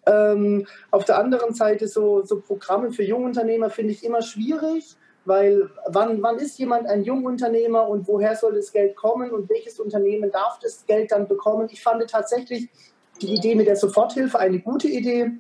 Ähm, 0.06 0.66
auf 0.90 1.04
der 1.04 1.20
anderen 1.20 1.54
Seite 1.54 1.90
so, 1.90 2.24
so 2.24 2.40
Programme 2.40 2.94
für 2.94 3.04
Jungunternehmer 3.04 3.70
finde 3.70 3.92
ich 3.92 4.06
immer 4.06 4.22
schwierig, 4.22 4.96
weil 5.26 5.70
wann, 5.88 6.22
wann 6.22 6.40
ist 6.40 6.58
jemand 6.58 6.88
ein 6.88 7.04
Jungunternehmer 7.04 7.90
und 7.90 8.08
woher 8.08 8.38
soll 8.38 8.56
das 8.56 8.72
Geld 8.72 8.96
kommen 8.96 9.32
und 9.32 9.50
welches 9.50 9.82
Unternehmen 9.82 10.32
darf 10.32 10.60
das 10.60 10.86
Geld 10.88 11.12
dann 11.12 11.28
bekommen? 11.28 11.68
Ich 11.72 11.84
fand 11.84 12.10
tatsächlich 12.10 12.70
die 13.22 13.34
Idee 13.34 13.56
mit 13.56 13.68
der 13.68 13.76
Soforthilfe 13.76 14.40
eine 14.40 14.60
gute 14.60 14.88
Idee 14.88 15.34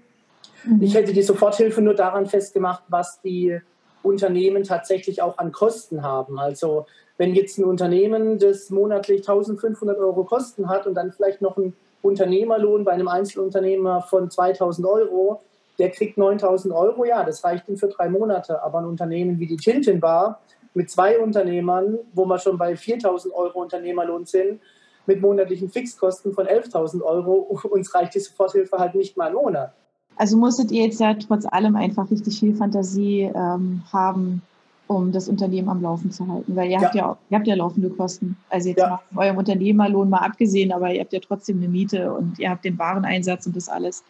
Mhm. 0.69 0.82
Ich 0.82 0.93
hätte 0.93 1.13
die 1.13 1.21
Soforthilfe 1.21 1.82
nur 1.82 1.95
daran 1.95 2.27
festgemacht, 2.27 2.84
was 2.88 3.21
die 3.21 3.60
Unternehmen 4.03 4.63
tatsächlich 4.63 5.21
auch 5.21 5.38
an 5.38 5.51
Kosten 5.51 6.03
haben. 6.03 6.39
Also 6.39 6.86
wenn 7.17 7.34
jetzt 7.34 7.58
ein 7.58 7.65
Unternehmen, 7.65 8.39
das 8.39 8.69
monatlich 8.69 9.19
1500 9.19 9.97
Euro 9.97 10.23
Kosten 10.23 10.69
hat 10.69 10.88
und 10.88 10.95
dann 10.95 11.12
vielleicht 11.12 11.41
noch 11.41 11.58
einen 11.58 11.75
Unternehmerlohn 12.01 12.86
bei 12.86 12.91
einem 12.91 13.10
Einzelunternehmer 13.10 14.01
von 14.01 14.32
2000 14.32 14.88
Euro, 14.88 15.41
der 15.79 15.89
kriegt 15.89 16.17
9000 16.17 16.73
Euro, 16.73 17.05
ja, 17.05 17.23
das 17.23 17.43
reicht 17.43 17.67
ihm 17.67 17.77
für 17.77 17.88
drei 17.88 18.10
Monate. 18.10 18.63
Aber 18.63 18.79
ein 18.79 18.86
Unternehmen 18.86 19.39
wie 19.39 19.47
die 19.47 19.58
Tintin 19.58 19.99
Bar 19.99 20.41
mit 20.73 20.89
zwei 20.89 21.19
Unternehmern, 21.19 21.99
wo 22.13 22.25
wir 22.25 22.38
schon 22.38 22.58
bei 22.58 22.75
4000 22.75 23.34
Euro 23.34 23.62
Unternehmerlohn 23.62 24.25
sind, 24.25 24.62
mit 25.05 25.21
monatlichen 25.21 25.69
Fixkosten 25.69 26.34
von 26.34 26.45
11.000 26.47 27.01
Euro, 27.01 27.34
uns 27.69 27.93
reicht 27.93 28.15
die 28.15 28.19
Soforthilfe 28.19 28.77
halt 28.77 28.95
nicht 28.95 29.17
mal 29.17 29.27
einen 29.27 29.36
Monat. 29.36 29.73
Also 30.19 30.36
musstet 30.36 30.69
ihr 30.71 30.84
jetzt 30.84 30.99
ja 30.99 31.13
trotz 31.13 31.45
allem 31.45 31.77
einfach 31.77 32.12
richtig 32.12 32.41
viel 32.41 32.53
Fantasie 32.53 33.32
ähm, 33.34 33.82
haben, 33.93 34.41
um 34.88 35.13
das 35.13 35.29
Unternehmen 35.29 35.69
am 35.69 35.82
Laufen 35.82 36.12
zu 36.12 36.27
halten? 36.27 36.58
Weil 36.58 36.65
ihr 36.65 36.73
ja. 36.73 36.82
habt 36.82 36.95
ja, 36.95 37.17
ihr 37.29 37.38
habt 37.38 37.47
ja 37.47 37.55
laufende 37.55 37.89
Kosten. 37.89 38.36
Also 38.49 38.67
jetzt 38.67 38.79
ja. 38.79 38.89
mal 38.89 38.99
von 39.08 39.23
eurem 39.23 39.38
Unternehmerlohn 39.38 40.10
mal 40.10 40.17
abgesehen, 40.17 40.73
aber 40.73 40.91
ihr 40.91 40.99
habt 40.99 41.13
ja 41.13 41.21
trotzdem 41.25 41.60
eine 41.60 41.69
Miete 41.69 42.12
und 42.12 42.38
ihr 42.38 42.49
habt 42.49 42.65
den 42.65 42.77
Wareneinsatz 42.77 43.45
und 43.45 43.55
das 43.55 43.69
alles. 43.69 44.03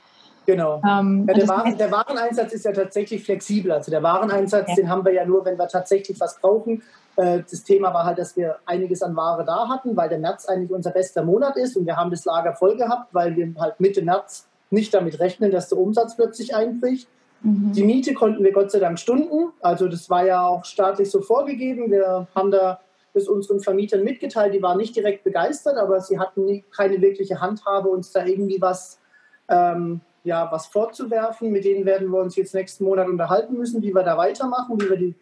Genau. 0.48 0.82
Ähm, 0.84 1.26
ja, 1.28 1.34
der, 1.36 1.48
Waren, 1.48 1.78
der, 1.78 1.92
Wareneinsatz 1.92 2.54
ist 2.54 2.66
ja 2.66 2.72
tatsächlich 2.72 3.24
flexibel. 3.24 3.72
Also 3.72 3.92
der 3.92 4.02
Wareneinsatz, 4.02 4.70
ja. 4.70 4.76
den 4.78 4.90
haben 4.90 5.06
wir 5.06 5.14
ja 5.14 5.24
nur, 5.28 5.46
wenn 5.46 5.60
wir 5.60 5.68
tatsächlich 5.68 6.20
was 6.20 6.40
brauchen. 6.42 6.82
Äh, 7.18 7.44
das 7.48 7.64
Thema 7.64 7.94
war 7.94 8.06
halt, 8.06 8.18
dass 8.18 8.36
wir 8.36 8.56
einiges 8.66 9.04
an 9.04 9.16
Ware 9.16 9.46
da 9.46 9.70
hatten, 9.70 9.96
weil 9.96 10.10
der 10.10 10.18
März 10.18 10.48
eigentlich 10.48 10.72
unser 10.72 10.90
bester 10.90 11.24
Monat 11.24 11.56
ist 11.56 11.78
und 11.78 11.86
wir 11.86 11.96
haben 11.96 12.10
das 12.10 12.26
Lager 12.26 12.56
voll 12.56 12.76
gehabt, 12.78 13.14
weil 13.14 13.36
wir 13.36 13.54
halt 13.60 13.80
Mitte 13.80 14.02
März 14.02 14.49
nicht 14.70 14.94
damit 14.94 15.20
rechnen, 15.20 15.52
dass 15.52 15.70
der 15.70 15.78
Umsatz 15.78 16.16
plötzlich 16.16 16.56
einbricht. 16.56 17.08
Mhm. 17.42 17.74
Die 17.74 17.84
Miete 17.84 18.14
konnten 18.14 18.44
wir 18.44 18.52
Gott 18.52 18.72
sei 18.72 18.80
Dank 18.80 19.00
stunden. 19.00 19.52
Also 19.62 19.88
das 19.88 20.10
war 20.10 20.26
ja 20.26 20.46
auch 20.46 20.66
staatlich 20.66 21.10
so 21.10 21.22
vorgegeben. 21.22 21.92
Wir 21.92 22.28
haben 22.36 22.52
da 22.52 22.80
bis 23.14 23.28
unseren 23.28 23.60
Vermietern 23.60 24.04
mitgeteilt, 24.04 24.54
die 24.54 24.62
waren 24.62 24.78
nicht 24.78 24.96
direkt 24.96 25.24
begeistert, 25.24 25.78
aber 25.78 26.00
sie 26.00 26.20
hatten 26.20 26.46
nie, 26.46 26.64
keine 26.76 27.02
wirkliche 27.02 27.42
Handhabe, 27.42 27.90
uns 27.90 28.12
da 28.12 28.24
irgendwie 28.24 28.62
was, 28.62 29.00
ähm, 29.48 30.02
ja, 30.24 30.52
was 30.52 30.68
vorzuwerfen. 30.68 31.52
Mit 31.52 31.66
denen 31.66 31.86
werden 31.86 32.10
wir 32.10 32.20
uns 32.20 32.36
jetzt 32.36 32.54
nächsten 32.54 32.84
Monat 32.84 33.08
unterhalten 33.08 33.58
müssen, 33.58 33.82
wie 33.82 33.94
wir 33.94 34.04
da 34.04 34.16
weitermachen, 34.18 34.80
wie 34.80 34.90
wir 34.90 34.98
die 34.98 35.16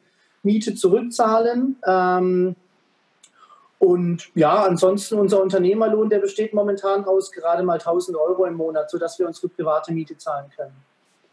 Miete 0.43 0.75
zurückzahlen. 0.75 1.77
Ähm, 1.85 2.55
und 3.79 4.29
ja, 4.33 4.63
ansonsten 4.63 5.19
unser 5.19 5.41
Unternehmerlohn, 5.41 6.09
der 6.09 6.19
besteht 6.19 6.53
momentan 6.53 7.05
aus 7.05 7.31
gerade 7.31 7.61
mal 7.63 7.73
1000 7.73 8.17
Euro 8.17 8.45
im 8.45 8.55
Monat, 8.55 8.89
sodass 8.89 9.19
wir 9.19 9.27
unsere 9.27 9.49
private 9.49 9.93
Miete 9.93 10.17
zahlen 10.17 10.49
können. 10.55 10.75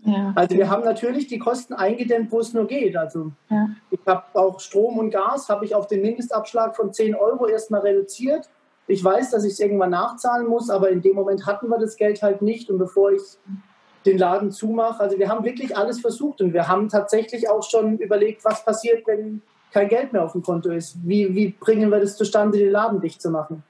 Ja. 0.05 0.33
Also 0.35 0.57
wir 0.57 0.69
haben 0.69 0.85
natürlich 0.85 1.29
die 1.29 1.39
Kosten 1.39 1.73
eingedämmt, 1.73 2.31
wo 2.31 2.41
es 2.41 2.53
nur 2.53 2.67
geht. 2.67 2.95
Also 2.97 3.33
ja. 3.49 3.69
ich 3.91 4.01
habe 4.05 4.25
auch 4.35 4.61
Strom 4.61 4.99
und 4.99 5.11
Gas, 5.11 5.49
habe 5.49 5.65
ich 5.65 5.75
auf 5.75 5.87
den 5.87 6.03
Mindestabschlag 6.03 6.77
von 6.77 6.93
10 6.93 7.15
Euro 7.15 7.47
erstmal 7.47 7.81
reduziert. 7.81 8.51
Ich 8.87 9.03
weiß, 9.03 9.31
dass 9.31 9.45
ich 9.45 9.55
es 9.55 9.61
irgendwann 9.61 9.91
nachzahlen 9.91 10.47
muss, 10.47 10.69
aber 10.69 10.91
in 10.91 11.01
dem 11.01 11.15
Moment 11.15 11.47
hatten 11.47 11.69
wir 11.69 11.79
das 11.79 11.97
Geld 11.97 12.23
halt 12.23 12.43
nicht. 12.43 12.69
Und 12.69 12.77
bevor 12.77 13.13
ich 13.13 13.23
den 14.05 14.19
Laden 14.19 14.51
zumache, 14.51 15.01
also 15.01 15.19
wir 15.19 15.31
haben 15.31 15.47
wirklich 15.47 15.75
alles 15.75 16.03
versucht 16.03 16.43
und 16.43 16.53
wir 16.53 16.69
haben 16.69 16.91
tatsächlich 16.91 17.49
auch 17.49 17.63
schon 17.63 17.97
überlegt, 17.97 18.45
was 18.45 18.63
passiert, 18.63 19.07
wenn 19.07 19.41
kein 19.75 19.89
Geld 19.89 20.13
mehr 20.13 20.23
auf 20.23 20.33
dem 20.33 20.43
Konto 20.43 20.71
ist. 20.71 20.97
Wie, 21.03 21.35
wie 21.35 21.49
bringen 21.49 21.91
wir 21.91 21.99
das 21.99 22.17
zustande, 22.17 22.59
den 22.59 22.71
Laden 22.71 23.01
dicht 23.01 23.21
zu 23.21 23.29
machen? 23.29 23.65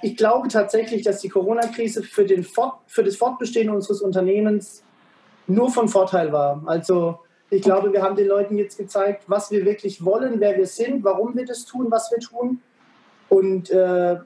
Ich 0.00 0.16
glaube 0.16 0.48
tatsächlich, 0.48 1.02
dass 1.02 1.20
die 1.20 1.28
Corona-Krise 1.28 2.02
für, 2.02 2.26
für 2.86 3.04
das 3.04 3.16
Fortbestehen 3.16 3.68
unseres 3.68 4.00
Unternehmens 4.00 4.82
nur 5.46 5.70
von 5.70 5.88
Vorteil 5.88 6.32
war. 6.32 6.62
Also 6.64 7.18
ich 7.50 7.60
glaube, 7.60 7.92
wir 7.92 8.00
haben 8.00 8.16
den 8.16 8.26
Leuten 8.28 8.56
jetzt 8.56 8.78
gezeigt, 8.78 9.24
was 9.26 9.50
wir 9.50 9.66
wirklich 9.66 10.02
wollen, 10.02 10.40
wer 10.40 10.56
wir 10.56 10.66
sind, 10.66 11.04
warum 11.04 11.36
wir 11.36 11.44
das 11.44 11.66
tun, 11.66 11.88
was 11.90 12.10
wir 12.10 12.20
tun. 12.20 12.62
Und 13.28 13.70
äh, 13.70 14.16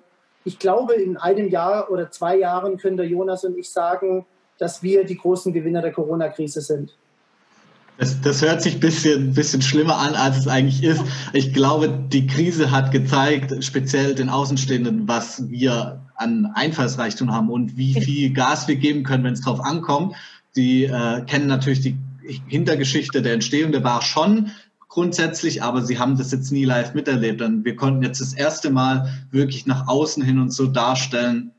ich 0.44 0.60
glaube, 0.60 0.94
in 0.94 1.16
einem 1.16 1.48
Jahr 1.48 1.90
oder 1.90 2.12
zwei 2.12 2.36
Jahren 2.36 2.76
können 2.76 2.96
der 2.96 3.06
Jonas 3.06 3.44
und 3.44 3.58
ich 3.58 3.68
sagen, 3.68 4.26
dass 4.58 4.82
wir 4.82 5.04
die 5.04 5.16
großen 5.16 5.52
Gewinner 5.52 5.82
der 5.82 5.92
Corona-Krise 5.92 6.60
sind. 6.60 6.94
Das, 7.98 8.20
das, 8.20 8.42
hört 8.42 8.60
sich 8.60 8.74
ein 8.74 8.80
bisschen, 8.80 9.34
bisschen 9.34 9.62
schlimmer 9.62 9.98
an, 9.98 10.14
als 10.14 10.38
es 10.38 10.48
eigentlich 10.48 10.82
ist. 10.82 11.00
Ich 11.32 11.52
glaube, 11.52 11.88
die 12.08 12.26
Krise 12.26 12.72
hat 12.72 12.90
gezeigt, 12.90 13.62
speziell 13.62 14.16
den 14.16 14.28
Außenstehenden, 14.28 15.06
was 15.06 15.48
wir 15.48 16.00
an 16.16 16.50
Einfallsreichtum 16.54 17.32
haben 17.32 17.50
und 17.50 17.76
wie 17.76 17.94
viel 17.94 18.32
Gas 18.32 18.66
wir 18.66 18.76
geben 18.76 19.04
können, 19.04 19.22
wenn 19.22 19.34
es 19.34 19.42
drauf 19.42 19.60
ankommt. 19.60 20.16
Die 20.56 20.84
äh, 20.84 21.22
kennen 21.26 21.46
natürlich 21.46 21.82
die 21.82 21.96
Hintergeschichte 22.48 23.22
der 23.22 23.34
Entstehung 23.34 23.70
der 23.70 23.80
Bar 23.80 24.02
schon 24.02 24.50
grundsätzlich, 24.88 25.62
aber 25.62 25.82
sie 25.82 25.98
haben 25.98 26.16
das 26.16 26.32
jetzt 26.32 26.52
nie 26.52 26.64
live 26.64 26.94
miterlebt. 26.94 27.42
Und 27.42 27.64
wir 27.64 27.76
konnten 27.76 28.02
jetzt 28.02 28.20
das 28.20 28.32
erste 28.32 28.70
Mal 28.70 29.24
wirklich 29.30 29.66
nach 29.66 29.86
außen 29.88 30.22
hin 30.22 30.38
und 30.40 30.52
so 30.52 30.66
darstellen, 30.66 31.52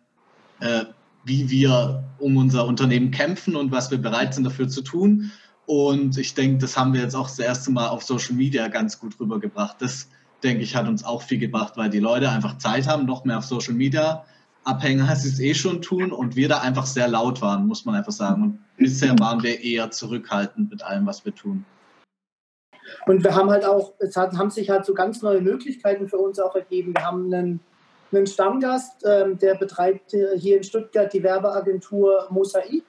äh, 0.59 0.85
wie 1.25 1.49
wir 1.49 2.03
um 2.19 2.37
unser 2.37 2.65
Unternehmen 2.65 3.11
kämpfen 3.11 3.55
und 3.55 3.71
was 3.71 3.91
wir 3.91 3.97
bereit 3.97 4.33
sind 4.33 4.45
dafür 4.45 4.69
zu 4.69 4.81
tun. 4.81 5.31
Und 5.65 6.17
ich 6.17 6.35
denke, 6.35 6.59
das 6.59 6.77
haben 6.77 6.93
wir 6.93 7.01
jetzt 7.01 7.15
auch 7.15 7.27
das 7.27 7.39
erste 7.39 7.71
Mal 7.71 7.87
auf 7.87 8.03
Social 8.03 8.35
Media 8.35 8.67
ganz 8.67 8.99
gut 8.99 9.19
rübergebracht. 9.19 9.77
Das, 9.79 10.07
denke 10.43 10.63
ich, 10.63 10.75
hat 10.75 10.87
uns 10.87 11.03
auch 11.03 11.23
viel 11.23 11.39
gebracht, 11.39 11.73
weil 11.75 11.89
die 11.89 11.99
Leute 11.99 12.29
einfach 12.29 12.57
Zeit 12.57 12.87
haben, 12.87 13.05
noch 13.05 13.25
mehr 13.25 13.39
auf 13.39 13.45
Social 13.45 13.73
Media 13.73 14.23
abhängen, 14.63 15.07
als 15.07 15.23
sie 15.23 15.29
es 15.29 15.39
eh 15.39 15.53
schon 15.53 15.81
tun 15.81 16.11
und 16.11 16.35
wir 16.35 16.47
da 16.47 16.59
einfach 16.59 16.85
sehr 16.85 17.07
laut 17.07 17.41
waren, 17.41 17.67
muss 17.67 17.85
man 17.85 17.95
einfach 17.95 18.11
sagen. 18.11 18.43
Und 18.43 18.59
bisher 18.77 19.17
waren 19.19 19.43
wir 19.43 19.61
eher 19.61 19.91
zurückhaltend 19.91 20.71
mit 20.71 20.83
allem, 20.83 21.05
was 21.05 21.25
wir 21.25 21.33
tun. 21.33 21.65
Und 23.07 23.23
wir 23.23 23.35
haben 23.35 23.49
halt 23.49 23.65
auch, 23.65 23.93
es 23.99 24.15
hat, 24.15 24.37
haben 24.37 24.49
sich 24.49 24.69
halt 24.69 24.85
so 24.85 24.93
ganz 24.93 25.21
neue 25.21 25.41
Möglichkeiten 25.41 26.07
für 26.07 26.17
uns 26.17 26.39
auch 26.39 26.55
ergeben. 26.55 26.93
Wir 26.95 27.05
haben 27.05 27.33
einen, 27.33 27.59
einen 28.15 28.27
Stammgast, 28.27 29.05
ähm, 29.05 29.37
der 29.39 29.55
betreibt 29.55 30.11
hier 30.11 30.57
in 30.57 30.63
Stuttgart 30.63 31.11
die 31.13 31.23
Werbeagentur 31.23 32.27
Mosaik. 32.29 32.83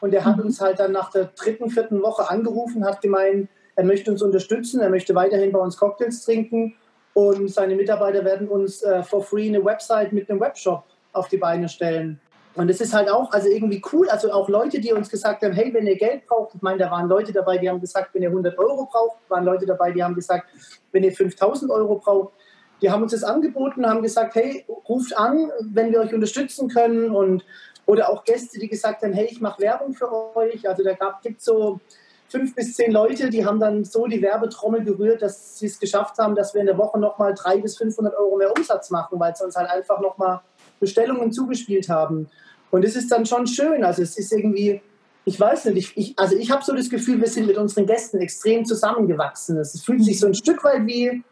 Und 0.00 0.12
der 0.12 0.24
hat 0.24 0.38
mhm. 0.38 0.46
uns 0.46 0.60
halt 0.60 0.80
dann 0.80 0.92
nach 0.92 1.10
der 1.10 1.26
dritten, 1.26 1.70
vierten 1.70 2.02
Woche 2.02 2.28
angerufen, 2.28 2.84
hat 2.84 3.00
gemeint, 3.00 3.48
er 3.76 3.84
möchte 3.84 4.10
uns 4.10 4.20
unterstützen, 4.22 4.80
er 4.80 4.90
möchte 4.90 5.14
weiterhin 5.14 5.52
bei 5.52 5.58
uns 5.58 5.76
Cocktails 5.76 6.24
trinken 6.24 6.74
und 7.14 7.50
seine 7.50 7.74
Mitarbeiter 7.74 8.24
werden 8.24 8.48
uns 8.48 8.82
äh, 8.82 9.02
for 9.02 9.22
free 9.22 9.48
eine 9.48 9.64
Website 9.64 10.12
mit 10.12 10.28
einem 10.28 10.40
Webshop 10.40 10.84
auf 11.12 11.28
die 11.28 11.36
Beine 11.36 11.68
stellen. 11.68 12.20
Und 12.54 12.68
es 12.68 12.80
ist 12.82 12.92
halt 12.92 13.10
auch 13.10 13.32
also 13.32 13.48
irgendwie 13.48 13.80
cool, 13.92 14.08
also 14.10 14.30
auch 14.30 14.48
Leute, 14.48 14.78
die 14.78 14.92
uns 14.92 15.08
gesagt 15.08 15.42
haben, 15.42 15.54
hey, 15.54 15.72
wenn 15.72 15.86
ihr 15.86 15.96
Geld 15.96 16.26
braucht, 16.26 16.54
ich 16.54 16.60
meine, 16.60 16.78
da 16.78 16.90
waren 16.90 17.08
Leute 17.08 17.32
dabei, 17.32 17.56
die 17.56 17.68
haben 17.68 17.80
gesagt, 17.80 18.14
wenn 18.14 18.22
ihr 18.22 18.28
100 18.28 18.58
Euro 18.58 18.86
braucht, 18.86 19.18
waren 19.28 19.44
Leute 19.44 19.64
dabei, 19.64 19.90
die 19.90 20.02
haben 20.02 20.14
gesagt, 20.14 20.48
wenn 20.90 21.02
ihr 21.02 21.12
5000 21.12 21.70
Euro 21.70 21.96
braucht, 21.96 22.34
die 22.82 22.90
haben 22.90 23.02
uns 23.02 23.12
das 23.12 23.24
angeboten, 23.24 23.86
haben 23.86 24.02
gesagt, 24.02 24.34
hey, 24.34 24.66
ruft 24.88 25.16
an, 25.16 25.50
wenn 25.60 25.92
wir 25.92 26.00
euch 26.00 26.12
unterstützen 26.12 26.68
können 26.68 27.10
und 27.10 27.44
oder 27.86 28.10
auch 28.10 28.24
Gäste, 28.24 28.58
die 28.58 28.68
gesagt 28.68 29.02
haben, 29.02 29.12
hey, 29.12 29.26
ich 29.30 29.40
mache 29.40 29.60
Werbung 29.60 29.94
für 29.94 30.36
euch. 30.36 30.68
Also 30.68 30.84
da 30.84 30.94
gibt 31.22 31.38
es 31.38 31.44
so 31.44 31.80
fünf 32.28 32.54
bis 32.54 32.74
zehn 32.74 32.92
Leute, 32.92 33.28
die 33.28 33.44
haben 33.44 33.60
dann 33.60 33.84
so 33.84 34.06
die 34.06 34.22
Werbetrommel 34.22 34.84
gerührt, 34.84 35.20
dass 35.20 35.58
sie 35.58 35.66
es 35.66 35.78
geschafft 35.78 36.18
haben, 36.18 36.34
dass 36.34 36.54
wir 36.54 36.60
in 36.60 36.66
der 36.66 36.78
Woche 36.78 36.98
nochmal 36.98 37.34
300 37.34 37.62
bis 37.62 37.76
500 37.76 38.14
Euro 38.16 38.36
mehr 38.36 38.56
Umsatz 38.56 38.90
machen, 38.90 39.20
weil 39.20 39.34
sie 39.36 39.44
uns 39.44 39.56
halt 39.56 39.68
einfach 39.68 40.00
nochmal 40.00 40.40
Bestellungen 40.80 41.32
zugespielt 41.32 41.88
haben. 41.88 42.30
Und 42.70 42.84
es 42.84 42.96
ist 42.96 43.12
dann 43.12 43.26
schon 43.26 43.46
schön. 43.46 43.84
Also 43.84 44.02
es 44.02 44.16
ist 44.16 44.32
irgendwie, 44.32 44.80
ich 45.24 45.38
weiß 45.38 45.66
nicht, 45.66 45.76
ich, 45.76 45.96
ich 45.96 46.18
also 46.18 46.36
ich 46.36 46.50
habe 46.50 46.64
so 46.64 46.74
das 46.74 46.88
Gefühl, 46.88 47.20
wir 47.20 47.28
sind 47.28 47.46
mit 47.46 47.58
unseren 47.58 47.86
Gästen 47.86 48.18
extrem 48.18 48.64
zusammengewachsen. 48.64 49.58
Es 49.58 49.82
fühlt 49.82 50.02
sich 50.02 50.18
so 50.18 50.26
ein 50.26 50.34
Stück 50.34 50.64
weit 50.64 50.86
wie, 50.86 51.22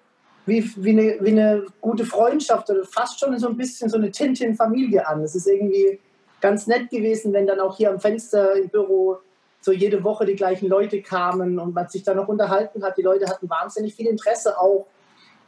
wie, 0.50 0.70
wie, 0.76 0.90
eine, 0.90 1.16
wie 1.20 1.30
eine 1.30 1.64
gute 1.80 2.04
Freundschaft 2.04 2.68
oder 2.68 2.84
fast 2.84 3.20
schon 3.20 3.38
so 3.38 3.48
ein 3.48 3.56
bisschen 3.56 3.88
so 3.88 3.96
eine 3.96 4.10
Tintin-Familie 4.10 5.06
an. 5.06 5.22
Es 5.22 5.34
ist 5.34 5.46
irgendwie 5.46 6.00
ganz 6.40 6.66
nett 6.66 6.90
gewesen, 6.90 7.32
wenn 7.32 7.46
dann 7.46 7.60
auch 7.60 7.76
hier 7.76 7.90
am 7.90 8.00
Fenster 8.00 8.56
im 8.56 8.68
Büro 8.68 9.18
so 9.60 9.72
jede 9.72 10.02
Woche 10.02 10.26
die 10.26 10.34
gleichen 10.34 10.68
Leute 10.68 11.02
kamen 11.02 11.58
und 11.58 11.74
man 11.74 11.88
sich 11.88 12.02
dann 12.02 12.16
noch 12.16 12.28
unterhalten 12.28 12.82
hat. 12.82 12.98
Die 12.98 13.02
Leute 13.02 13.26
hatten 13.26 13.48
wahnsinnig 13.48 13.94
viel 13.94 14.08
Interesse 14.08 14.58
auch. 14.58 14.86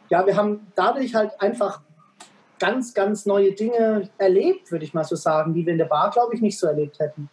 Ja, 0.08 0.24
wir 0.24 0.36
haben 0.36 0.66
dadurch 0.74 1.14
halt 1.14 1.32
einfach 1.40 1.80
ganz, 2.60 2.94
ganz 2.94 3.26
neue 3.26 3.52
Dinge 3.52 4.08
erlebt, 4.18 4.70
würde 4.70 4.84
ich 4.84 4.94
mal 4.94 5.04
so 5.04 5.16
sagen, 5.16 5.52
die 5.52 5.66
wir 5.66 5.72
in 5.72 5.78
der 5.78 5.86
Bar, 5.86 6.10
glaube 6.10 6.34
ich, 6.34 6.40
nicht 6.40 6.58
so 6.58 6.68
erlebt 6.68 7.00
hätten. 7.00 7.28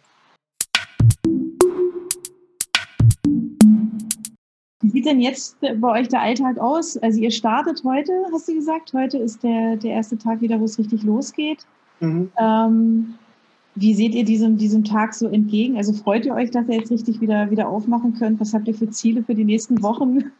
Wie 4.90 4.98
sieht 4.98 5.06
denn 5.06 5.20
jetzt 5.20 5.56
bei 5.60 6.00
euch 6.00 6.08
der 6.08 6.20
Alltag 6.20 6.58
aus? 6.58 6.96
Also 6.96 7.20
ihr 7.20 7.30
startet 7.30 7.82
heute, 7.84 8.12
hast 8.32 8.48
du 8.48 8.54
gesagt. 8.54 8.92
Heute 8.92 9.18
ist 9.18 9.40
der, 9.44 9.76
der 9.76 9.92
erste 9.92 10.18
Tag 10.18 10.40
wieder, 10.40 10.58
wo 10.58 10.64
es 10.64 10.80
richtig 10.80 11.04
losgeht. 11.04 11.64
Mhm. 12.00 12.32
Ähm, 12.36 13.14
wie 13.76 13.94
seht 13.94 14.16
ihr 14.16 14.24
diesem, 14.24 14.56
diesem 14.56 14.82
Tag 14.82 15.14
so 15.14 15.28
entgegen? 15.28 15.76
Also 15.76 15.92
freut 15.92 16.26
ihr 16.26 16.34
euch, 16.34 16.50
dass 16.50 16.66
ihr 16.66 16.74
jetzt 16.74 16.90
richtig 16.90 17.20
wieder, 17.20 17.52
wieder 17.52 17.68
aufmachen 17.68 18.14
könnt? 18.14 18.40
Was 18.40 18.52
habt 18.52 18.66
ihr 18.66 18.74
für 18.74 18.90
Ziele 18.90 19.22
für 19.22 19.36
die 19.36 19.44
nächsten 19.44 19.80
Wochen? 19.80 20.32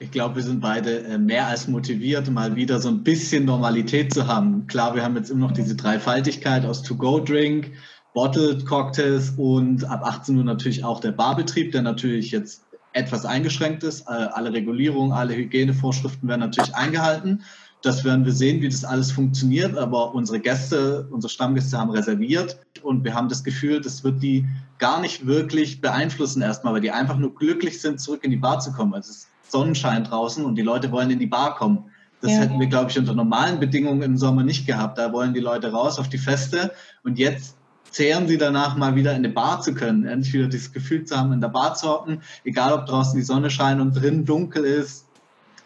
Ich 0.00 0.10
glaube, 0.10 0.36
wir 0.36 0.42
sind 0.42 0.60
beide 0.60 1.04
äh, 1.04 1.16
mehr 1.16 1.46
als 1.46 1.66
motiviert, 1.66 2.30
mal 2.30 2.56
wieder 2.56 2.78
so 2.78 2.90
ein 2.90 3.02
bisschen 3.02 3.46
Normalität 3.46 4.12
zu 4.12 4.26
haben. 4.26 4.66
Klar, 4.66 4.94
wir 4.94 5.02
haben 5.02 5.16
jetzt 5.16 5.30
immer 5.30 5.46
noch 5.46 5.52
diese 5.52 5.76
Dreifaltigkeit 5.76 6.66
aus 6.66 6.82
To-Go-Drink, 6.82 7.72
Bottled 8.12 8.66
Cocktails 8.66 9.30
und 9.38 9.84
ab 9.88 10.02
18 10.04 10.36
Uhr 10.36 10.44
natürlich 10.44 10.84
auch 10.84 11.00
der 11.00 11.12
Barbetrieb, 11.12 11.72
der 11.72 11.80
natürlich 11.80 12.30
jetzt 12.30 12.65
etwas 12.96 13.26
eingeschränkt 13.26 13.84
ist. 13.84 14.08
Äh, 14.08 14.12
alle 14.12 14.52
Regulierungen, 14.52 15.12
alle 15.12 15.36
Hygienevorschriften 15.36 16.28
werden 16.28 16.40
natürlich 16.40 16.74
eingehalten. 16.74 17.42
Das 17.82 18.04
werden 18.04 18.24
wir 18.24 18.32
sehen, 18.32 18.62
wie 18.62 18.68
das 18.68 18.84
alles 18.84 19.12
funktioniert. 19.12 19.76
Aber 19.76 20.14
unsere 20.14 20.40
Gäste, 20.40 21.06
unsere 21.10 21.30
Stammgäste 21.30 21.78
haben 21.78 21.90
reserviert 21.90 22.58
und 22.82 23.04
wir 23.04 23.14
haben 23.14 23.28
das 23.28 23.44
Gefühl, 23.44 23.80
das 23.80 24.02
wird 24.02 24.22
die 24.22 24.46
gar 24.78 25.00
nicht 25.00 25.26
wirklich 25.26 25.80
beeinflussen 25.80 26.40
erstmal, 26.40 26.74
weil 26.74 26.80
die 26.80 26.90
einfach 26.90 27.18
nur 27.18 27.34
glücklich 27.34 27.80
sind, 27.80 28.00
zurück 28.00 28.24
in 28.24 28.30
die 28.30 28.38
Bar 28.38 28.60
zu 28.60 28.72
kommen. 28.72 28.94
Also 28.94 29.10
es 29.10 29.16
ist 29.18 29.28
Sonnenschein 29.48 30.04
draußen 30.04 30.44
und 30.44 30.56
die 30.56 30.62
Leute 30.62 30.90
wollen 30.90 31.10
in 31.10 31.18
die 31.18 31.26
Bar 31.26 31.54
kommen. 31.54 31.90
Das 32.22 32.32
ja. 32.32 32.38
hätten 32.38 32.58
wir, 32.58 32.66
glaube 32.66 32.90
ich, 32.90 32.98
unter 32.98 33.14
normalen 33.14 33.60
Bedingungen 33.60 34.02
im 34.02 34.16
Sommer 34.16 34.42
nicht 34.42 34.66
gehabt. 34.66 34.96
Da 34.96 35.12
wollen 35.12 35.34
die 35.34 35.40
Leute 35.40 35.70
raus 35.70 35.98
auf 35.98 36.08
die 36.08 36.18
Feste 36.18 36.72
und 37.04 37.18
jetzt 37.18 37.56
zehren 37.96 38.28
sie 38.28 38.36
danach 38.36 38.76
mal 38.76 38.94
wieder 38.94 39.12
in 39.12 39.24
eine 39.24 39.30
Bar 39.30 39.62
zu 39.62 39.72
können, 39.72 40.04
endlich 40.04 40.34
wieder 40.34 40.48
dieses 40.48 40.70
Gefühl 40.70 41.06
zu 41.06 41.16
haben, 41.16 41.32
in 41.32 41.40
der 41.40 41.48
Bar 41.48 41.74
zu 41.76 41.88
hocken, 41.88 42.20
egal 42.44 42.74
ob 42.74 42.84
draußen 42.84 43.18
die 43.18 43.24
Sonne 43.24 43.48
scheint 43.48 43.80
und 43.80 43.92
drin 43.92 44.26
dunkel 44.26 44.64
ist. 44.64 45.06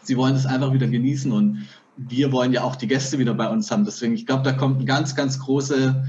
Sie 0.04 0.16
wollen 0.16 0.36
es 0.36 0.46
einfach 0.46 0.72
wieder 0.72 0.86
genießen 0.86 1.32
und 1.32 1.66
wir 1.96 2.30
wollen 2.30 2.52
ja 2.52 2.62
auch 2.62 2.76
die 2.76 2.86
Gäste 2.86 3.18
wieder 3.18 3.34
bei 3.34 3.48
uns 3.48 3.72
haben. 3.72 3.84
Deswegen, 3.84 4.14
ich 4.14 4.26
glaube, 4.26 4.44
da 4.44 4.52
kommt 4.52 4.76
eine 4.76 4.84
ganz, 4.84 5.16
ganz 5.16 5.40
große 5.40 6.04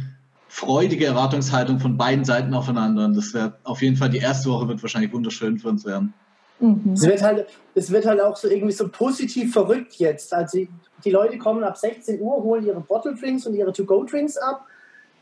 freudige 0.48 1.08
Erwartungshaltung 1.08 1.80
von 1.80 1.98
beiden 1.98 2.24
Seiten 2.24 2.54
aufeinander. 2.54 3.06
Und 3.06 3.18
das 3.18 3.34
wäre 3.34 3.58
auf 3.64 3.82
jeden 3.82 3.98
Fall 3.98 4.12
die 4.12 4.20
erste 4.20 4.52
Woche 4.52 4.68
wird 4.68 4.84
wahrscheinlich 4.84 5.12
wunderschön 5.12 5.58
für 5.58 5.70
uns 5.70 5.86
werden. 5.86 6.14
Mhm. 6.60 6.94
Es, 6.94 7.02
wird 7.02 7.24
halt, 7.24 7.48
es 7.74 7.90
wird 7.90 8.06
halt 8.06 8.22
auch 8.22 8.38
so 8.38 8.48
irgendwie 8.48 8.74
so 8.74 8.88
positiv 8.90 9.54
verrückt 9.54 9.96
jetzt. 9.96 10.36
Also 10.36 10.60
die, 10.60 10.70
die 11.04 11.10
Leute 11.10 11.40
kommen 11.40 11.64
ab 11.64 11.78
16 11.78 12.22
Uhr, 12.22 12.44
holen 12.44 12.64
ihre 12.64 12.82
Bottle 12.82 13.16
Drinks 13.16 13.48
und 13.48 13.56
ihre 13.56 13.74
To-Go-Drinks 13.74 14.38
ab. 14.38 14.68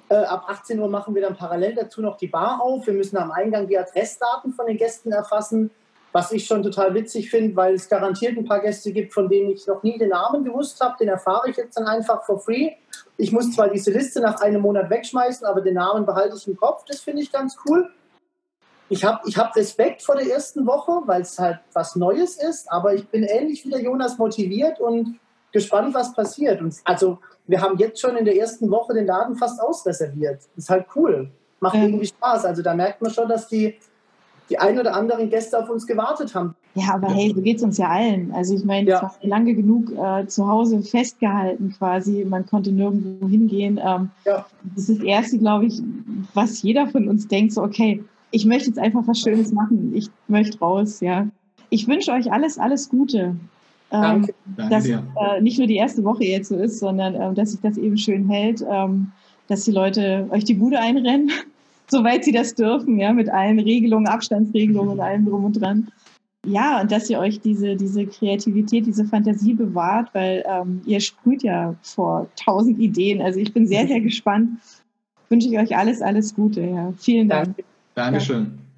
Äh, 0.10 0.16
ab 0.16 0.46
18 0.48 0.80
Uhr 0.80 0.90
machen 0.90 1.14
wir 1.14 1.22
dann 1.22 1.36
parallel 1.36 1.76
dazu 1.76 2.02
noch 2.02 2.18
die 2.18 2.28
Bar 2.28 2.60
auf. 2.62 2.88
Wir 2.88 2.96
müssen 2.96 3.18
am 3.18 3.32
Eingang 3.32 3.68
die 3.68 3.78
Adressdaten 3.78 4.54
von 4.54 4.66
den 4.66 4.78
Gästen 4.78 5.12
erfassen, 5.12 5.70
was 6.12 6.32
ich 6.32 6.48
schon 6.48 6.64
total 6.64 6.96
witzig 6.96 7.30
finde, 7.30 7.56
weil 7.56 7.76
es 7.76 7.88
garantiert 7.88 8.36
ein 8.36 8.46
paar 8.46 8.60
Gäste 8.60 8.92
gibt, 8.92 9.14
von 9.14 9.30
denen 9.30 9.52
ich 9.52 9.68
noch 9.68 9.84
nie 9.84 10.00
den 10.00 10.10
Namen 10.10 10.44
gewusst 10.44 10.82
habe. 10.82 10.96
Den 11.00 11.10
erfahre 11.10 11.52
ich 11.52 11.58
jetzt 11.58 11.78
dann 11.78 11.86
einfach 11.86 12.24
for 12.26 12.40
free. 12.40 12.72
Ich 13.18 13.32
muss 13.32 13.54
zwar 13.54 13.70
diese 13.70 13.92
Liste 13.92 14.20
nach 14.20 14.42
einem 14.42 14.64
Monat 14.64 14.90
wegschmeißen, 14.90 15.46
aber 15.46 15.62
den 15.62 15.76
Namen 15.76 16.08
behalte 16.08 16.36
ich 16.36 16.48
im 16.48 16.58
Kopf. 16.58 16.86
Das 16.88 17.02
finde 17.02 17.22
ich 17.22 17.32
ganz 17.32 17.56
cool. 17.68 17.92
Ich 18.92 19.04
habe 19.04 19.20
ich 19.28 19.38
hab 19.38 19.56
Respekt 19.56 20.02
vor 20.02 20.16
der 20.16 20.26
ersten 20.26 20.66
Woche, 20.66 21.04
weil 21.06 21.22
es 21.22 21.38
halt 21.38 21.60
was 21.74 21.96
Neues 21.96 22.42
ist, 22.42 22.72
aber 22.72 22.96
ich 22.96 23.08
bin 23.08 23.22
ähnlich 23.24 23.64
wie 23.64 23.70
der 23.70 23.82
Jonas 23.82 24.18
motiviert 24.18 24.80
und 24.80 25.20
gespannt, 25.52 25.94
was 25.94 26.16
passiert. 26.16 26.60
Und 26.62 26.76
also 26.86 27.20
wir 27.50 27.62
haben 27.62 27.78
jetzt 27.80 28.00
schon 28.00 28.16
in 28.16 28.26
der 28.26 28.38
ersten 28.38 28.70
Woche 28.70 28.94
den 28.94 29.08
Laden 29.08 29.36
fast 29.36 29.60
ausreserviert. 29.60 30.38
Das 30.56 30.66
ist 30.66 30.70
halt 30.70 30.86
cool. 30.96 31.32
Macht 31.60 31.76
ähm. 31.76 31.84
irgendwie 31.84 32.06
Spaß. 32.06 32.46
Also 32.46 32.62
da 32.62 32.76
merkt 32.76 33.02
man 33.02 33.12
schon, 33.12 33.28
dass 33.28 33.48
die, 33.48 33.76
die 34.50 34.60
ein 34.60 34.80
oder 34.80 34.94
anderen 34.94 35.32
Gäste 35.32 35.58
auf 35.58 35.68
uns 35.68 35.88
gewartet 35.88 36.36
haben. 36.36 36.56
Ja, 36.76 36.94
aber 36.94 37.08
hey, 37.08 37.34
so 37.36 37.42
geht 37.42 37.58
es 37.58 37.64
uns 37.64 37.80
ja 37.80 37.90
allen. 37.90 38.32
Also 38.36 38.54
ich 38.54 38.64
meine, 38.64 38.92
es 38.92 39.02
war 39.02 39.16
lange 39.24 39.56
genug 39.56 39.92
äh, 39.92 40.28
zu 40.28 40.48
Hause 40.48 40.84
festgehalten 40.84 41.74
quasi. 41.76 42.24
Man 42.24 42.46
konnte 42.46 42.72
nirgendwo 42.72 43.28
hingehen. 43.28 43.80
Ähm, 43.84 44.12
ja. 44.26 44.46
Das 44.76 44.88
ist 44.88 45.00
das 45.00 45.06
Erste, 45.06 45.40
glaube 45.40 45.66
ich, 45.66 45.82
was 46.36 46.62
jeder 46.62 46.88
von 46.88 47.10
uns 47.10 47.28
denkt, 47.28 47.54
so 47.54 47.64
okay, 47.64 48.04
ich 48.30 48.46
möchte 48.46 48.70
jetzt 48.70 48.78
einfach 48.78 49.02
was 49.08 49.18
Schönes 49.18 49.52
machen. 49.52 49.92
Ich 49.96 50.12
möchte 50.28 50.60
raus, 50.60 51.00
ja. 51.00 51.28
Ich 51.72 51.88
wünsche 51.88 52.12
euch 52.12 52.32
alles, 52.32 52.60
alles 52.60 52.90
Gute. 52.90 53.36
Ähm, 53.92 54.28
Danke. 54.56 54.70
dass 54.70 54.88
äh, 54.88 55.42
nicht 55.42 55.58
nur 55.58 55.68
die 55.68 55.78
erste 55.78 56.04
Woche 56.04 56.24
jetzt 56.24 56.50
so 56.50 56.56
ist, 56.56 56.80
sondern 56.80 57.16
äh, 57.16 57.34
dass 57.34 57.52
sich 57.52 57.62
das 57.62 57.78
eben 57.78 57.98
schön 57.98 58.30
hält, 58.30 58.64
ähm, 58.70 59.12
dass 59.48 59.66
die 59.66 59.72
Leute 59.72 60.28
euch 60.30 60.44
die 60.44 60.54
Bude 60.54 60.80
einrennen, 60.80 61.32
soweit 61.90 62.24
sie 62.24 62.32
das 62.32 62.54
dürfen, 62.54 63.00
ja, 63.00 63.14
mit 63.14 63.30
allen 63.30 63.60
Regelungen, 63.60 64.08
Abstandsregelungen 64.08 64.92
und 64.92 65.00
allem 65.00 65.26
drum 65.26 65.46
und 65.46 65.54
dran. 65.54 65.88
Ja, 66.46 66.82
und 66.82 66.92
dass 66.92 67.10
ihr 67.10 67.20
euch 67.20 67.42
diese, 67.42 67.76
diese 67.76 68.06
Kreativität, 68.06 68.86
diese 68.86 69.06
Fantasie 69.06 69.54
bewahrt, 69.54 70.10
weil 70.14 70.44
ähm, 70.48 70.82
ihr 70.86 71.02
sprüht 71.02 71.44
ja 71.44 71.76
vor 71.82 72.28
tausend 72.36 72.80
Ideen. 72.80 73.22
Also 73.22 73.40
ich 73.40 73.54
bin 73.54 73.68
sehr, 73.68 73.88
sehr 73.88 74.00
gespannt. 74.00 74.60
Wünsche 75.28 75.50
ich 75.50 75.60
euch 75.60 75.76
alles, 75.76 76.02
alles 76.02 76.34
Gute. 76.34 76.62
Ja. 76.62 76.94
Vielen 76.98 77.28
Dank. 77.28 77.46
Danke. 77.48 77.64
Dankeschön. 77.96 78.69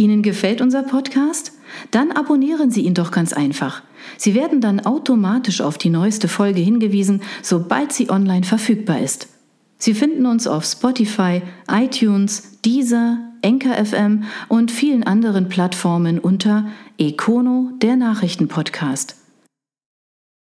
Ihnen 0.00 0.22
gefällt 0.22 0.62
unser 0.62 0.82
Podcast? 0.82 1.52
Dann 1.90 2.10
abonnieren 2.10 2.70
Sie 2.70 2.80
ihn 2.80 2.94
doch 2.94 3.10
ganz 3.10 3.34
einfach. 3.34 3.82
Sie 4.16 4.34
werden 4.34 4.62
dann 4.62 4.80
automatisch 4.80 5.60
auf 5.60 5.76
die 5.76 5.90
neueste 5.90 6.26
Folge 6.26 6.60
hingewiesen, 6.60 7.20
sobald 7.42 7.92
sie 7.92 8.08
online 8.08 8.44
verfügbar 8.44 9.00
ist. 9.00 9.28
Sie 9.76 9.92
finden 9.92 10.24
uns 10.24 10.46
auf 10.46 10.64
Spotify, 10.64 11.42
iTunes, 11.70 12.60
Deezer, 12.64 13.18
Enker 13.42 13.84
FM 13.84 14.24
und 14.48 14.70
vielen 14.70 15.04
anderen 15.04 15.48
Plattformen 15.48 16.18
unter 16.18 16.66
Econo, 16.98 17.70
der 17.82 17.96
Nachrichtenpodcast. 17.96 19.19